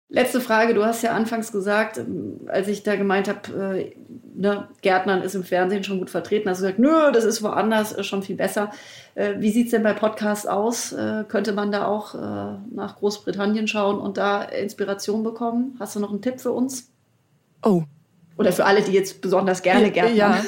Letzte 0.09 0.41
Frage, 0.41 0.75
du 0.75 0.85
hast 0.85 1.01
ja 1.01 1.13
anfangs 1.13 1.51
gesagt, 1.51 1.97
ähm, 1.97 2.41
als 2.45 2.67
ich 2.67 2.83
da 2.83 2.95
gemeint 2.95 3.27
habe, 3.27 3.79
äh, 3.79 3.95
ne, 4.35 4.67
Gärtnern 4.83 5.23
ist 5.23 5.33
im 5.33 5.43
Fernsehen 5.43 5.83
schon 5.83 5.97
gut 5.97 6.11
vertreten, 6.11 6.47
hast 6.47 6.59
du 6.59 6.65
gesagt, 6.65 6.77
nö, 6.77 7.11
das 7.11 7.23
ist 7.23 7.41
woanders 7.41 7.93
äh, 7.93 8.03
schon 8.03 8.21
viel 8.21 8.35
besser. 8.35 8.69
Äh, 9.15 9.35
wie 9.39 9.49
sieht 9.49 9.65
es 9.65 9.71
denn 9.71 9.81
bei 9.81 9.93
Podcasts 9.93 10.45
aus? 10.45 10.91
Äh, 10.91 11.23
könnte 11.27 11.53
man 11.53 11.71
da 11.71 11.87
auch 11.87 12.13
äh, 12.13 12.57
nach 12.69 12.97
Großbritannien 12.97 13.67
schauen 13.67 13.97
und 13.97 14.17
da 14.17 14.43
Inspiration 14.43 15.23
bekommen? 15.23 15.75
Hast 15.79 15.95
du 15.95 15.99
noch 15.99 16.11
einen 16.11 16.21
Tipp 16.21 16.39
für 16.39 16.51
uns? 16.51 16.91
Oh. 17.63 17.81
Oder 18.37 18.51
für 18.51 18.65
alle, 18.65 18.83
die 18.83 18.91
jetzt 18.91 19.19
besonders 19.19 19.63
gerne 19.63 19.89
Gärtnern? 19.89 20.15
Ja, 20.15 20.43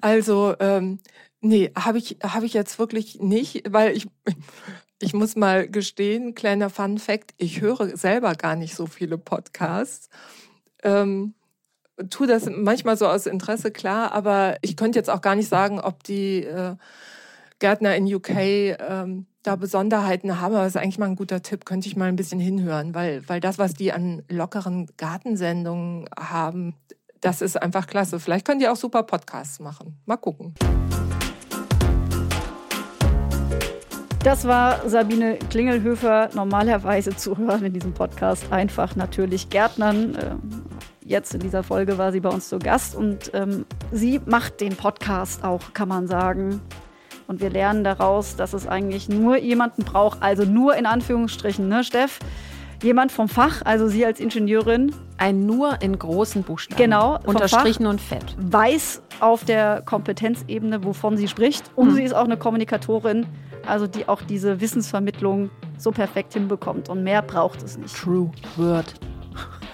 also 0.00 0.54
ähm, 0.60 0.98
Nee, 1.44 1.70
habe 1.76 1.98
ich, 1.98 2.16
hab 2.22 2.42
ich 2.42 2.54
jetzt 2.54 2.78
wirklich 2.78 3.20
nicht, 3.20 3.70
weil 3.70 3.94
ich, 3.94 4.08
ich 4.98 5.12
muss 5.12 5.36
mal 5.36 5.68
gestehen, 5.68 6.34
kleiner 6.34 6.70
Fun 6.70 6.96
Fact, 6.96 7.34
ich 7.36 7.60
höre 7.60 7.98
selber 7.98 8.34
gar 8.34 8.56
nicht 8.56 8.74
so 8.74 8.86
viele 8.86 9.18
Podcasts. 9.18 10.08
Ähm, 10.82 11.34
tu 12.08 12.24
das 12.24 12.48
manchmal 12.50 12.96
so 12.96 13.06
aus 13.06 13.26
Interesse, 13.26 13.70
klar, 13.70 14.12
aber 14.12 14.56
ich 14.62 14.74
könnte 14.74 14.98
jetzt 14.98 15.10
auch 15.10 15.20
gar 15.20 15.34
nicht 15.34 15.50
sagen, 15.50 15.80
ob 15.80 16.02
die 16.02 16.44
äh, 16.44 16.76
Gärtner 17.58 17.94
in 17.94 18.12
UK 18.12 18.30
ähm, 18.30 19.26
da 19.42 19.56
Besonderheiten 19.56 20.40
haben, 20.40 20.54
aber 20.54 20.64
das 20.64 20.76
ist 20.76 20.80
eigentlich 20.80 20.98
mal 20.98 21.10
ein 21.10 21.16
guter 21.16 21.42
Tipp, 21.42 21.66
könnte 21.66 21.88
ich 21.88 21.96
mal 21.96 22.08
ein 22.08 22.16
bisschen 22.16 22.40
hinhören, 22.40 22.94
weil, 22.94 23.22
weil 23.28 23.40
das, 23.40 23.58
was 23.58 23.74
die 23.74 23.92
an 23.92 24.22
lockeren 24.30 24.88
Gartensendungen 24.96 26.08
haben, 26.18 26.74
das 27.20 27.42
ist 27.42 27.60
einfach 27.60 27.86
klasse. 27.86 28.18
Vielleicht 28.18 28.46
können 28.46 28.60
die 28.60 28.68
auch 28.68 28.76
super 28.76 29.02
Podcasts 29.02 29.60
machen. 29.60 29.98
Mal 30.06 30.16
gucken. 30.16 30.54
Das 34.24 34.48
war 34.48 34.88
Sabine 34.88 35.36
Klingelhöfer, 35.50 36.30
normalerweise 36.32 37.14
zu 37.14 37.36
hören 37.36 37.62
in 37.62 37.74
diesem 37.74 37.92
Podcast. 37.92 38.50
Einfach 38.50 38.96
natürlich 38.96 39.50
Gärtnern. 39.50 40.16
Ähm, 40.18 40.62
jetzt 41.04 41.34
in 41.34 41.40
dieser 41.40 41.62
Folge 41.62 41.98
war 41.98 42.10
sie 42.10 42.20
bei 42.20 42.30
uns 42.30 42.48
zu 42.48 42.58
Gast 42.58 42.94
und 42.96 43.30
ähm, 43.34 43.66
sie 43.92 44.22
macht 44.24 44.62
den 44.62 44.76
Podcast 44.76 45.44
auch, 45.44 45.74
kann 45.74 45.88
man 45.88 46.06
sagen. 46.06 46.62
Und 47.26 47.42
wir 47.42 47.50
lernen 47.50 47.84
daraus, 47.84 48.34
dass 48.34 48.54
es 48.54 48.66
eigentlich 48.66 49.10
nur 49.10 49.36
jemanden 49.36 49.84
braucht, 49.84 50.22
also 50.22 50.44
nur 50.44 50.74
in 50.74 50.86
Anführungsstrichen, 50.86 51.68
ne, 51.68 51.84
Steff? 51.84 52.18
Jemand 52.82 53.12
vom 53.12 53.28
Fach, 53.28 53.60
also 53.64 53.88
Sie 53.88 54.04
als 54.06 54.20
Ingenieurin. 54.20 54.94
Ein 55.18 55.46
nur 55.46 55.80
in 55.82 55.98
großen 55.98 56.42
Buchstaben. 56.42 56.82
Genau. 56.82 57.18
Unterstrichen 57.24 57.86
und 57.86 58.00
fett. 58.00 58.36
Weiß 58.38 59.02
auf 59.20 59.44
der 59.44 59.82
Kompetenzebene, 59.82 60.82
wovon 60.82 61.16
sie 61.16 61.28
spricht. 61.28 61.70
Und 61.76 61.90
mhm. 61.90 61.94
sie 61.94 62.02
ist 62.02 62.14
auch 62.14 62.24
eine 62.24 62.36
Kommunikatorin 62.36 63.26
also 63.68 63.86
die 63.86 64.08
auch 64.08 64.22
diese 64.22 64.60
Wissensvermittlung 64.60 65.50
so 65.78 65.90
perfekt 65.90 66.34
hinbekommt. 66.34 66.88
Und 66.88 67.02
mehr 67.02 67.22
braucht 67.22 67.62
es 67.62 67.76
nicht. 67.76 67.94
True 67.96 68.30
Word. 68.56 68.94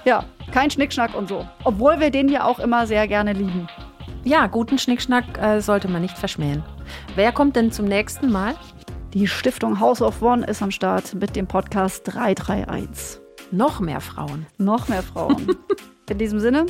Ja, 0.05 0.24
kein 0.53 0.70
Schnickschnack 0.70 1.14
und 1.14 1.29
so. 1.29 1.46
Obwohl 1.64 2.00
wir 2.00 2.11
den 2.11 2.29
ja 2.29 2.44
auch 2.44 2.59
immer 2.59 2.87
sehr 2.87 3.07
gerne 3.07 3.33
lieben. 3.33 3.68
Ja, 4.24 4.46
guten 4.46 4.79
Schnickschnack 4.79 5.38
äh, 5.38 5.61
sollte 5.61 5.88
man 5.88 6.03
nicht 6.03 6.16
verschmähen. 6.16 6.62
Wer 7.14 7.33
kommt 7.33 7.57
denn 7.57 7.72
zum 7.72 7.87
nächsten 7.87 8.31
Mal? 8.31 8.55
Die 9.14 9.26
Stiftung 9.26 9.81
House 9.81 10.03
of 10.03 10.22
One 10.22 10.46
ist 10.46 10.62
am 10.62 10.70
Start 10.70 11.14
mit 11.14 11.35
dem 11.37 11.46
Podcast 11.46 12.03
331. 12.05 13.20
Noch 13.50 13.81
mehr 13.81 14.00
Frauen. 14.00 14.46
Noch 14.59 14.88
mehr 14.88 15.03
Frauen. 15.03 15.57
In 16.09 16.18
diesem 16.18 16.40
Sinne, 16.40 16.66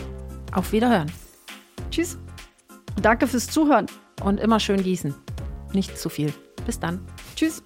auf 0.55 0.73
Wiederhören. 0.73 1.11
Tschüss. 1.91 2.19
Danke 3.01 3.27
fürs 3.27 3.47
Zuhören. 3.47 3.87
Und 4.23 4.39
immer 4.39 4.61
schön 4.61 4.83
gießen. 4.83 5.15
Nicht 5.73 5.99
zu 5.99 6.09
viel. 6.09 6.33
Bis 6.67 6.79
dann. 6.79 7.01
Tschüss. 7.37 7.63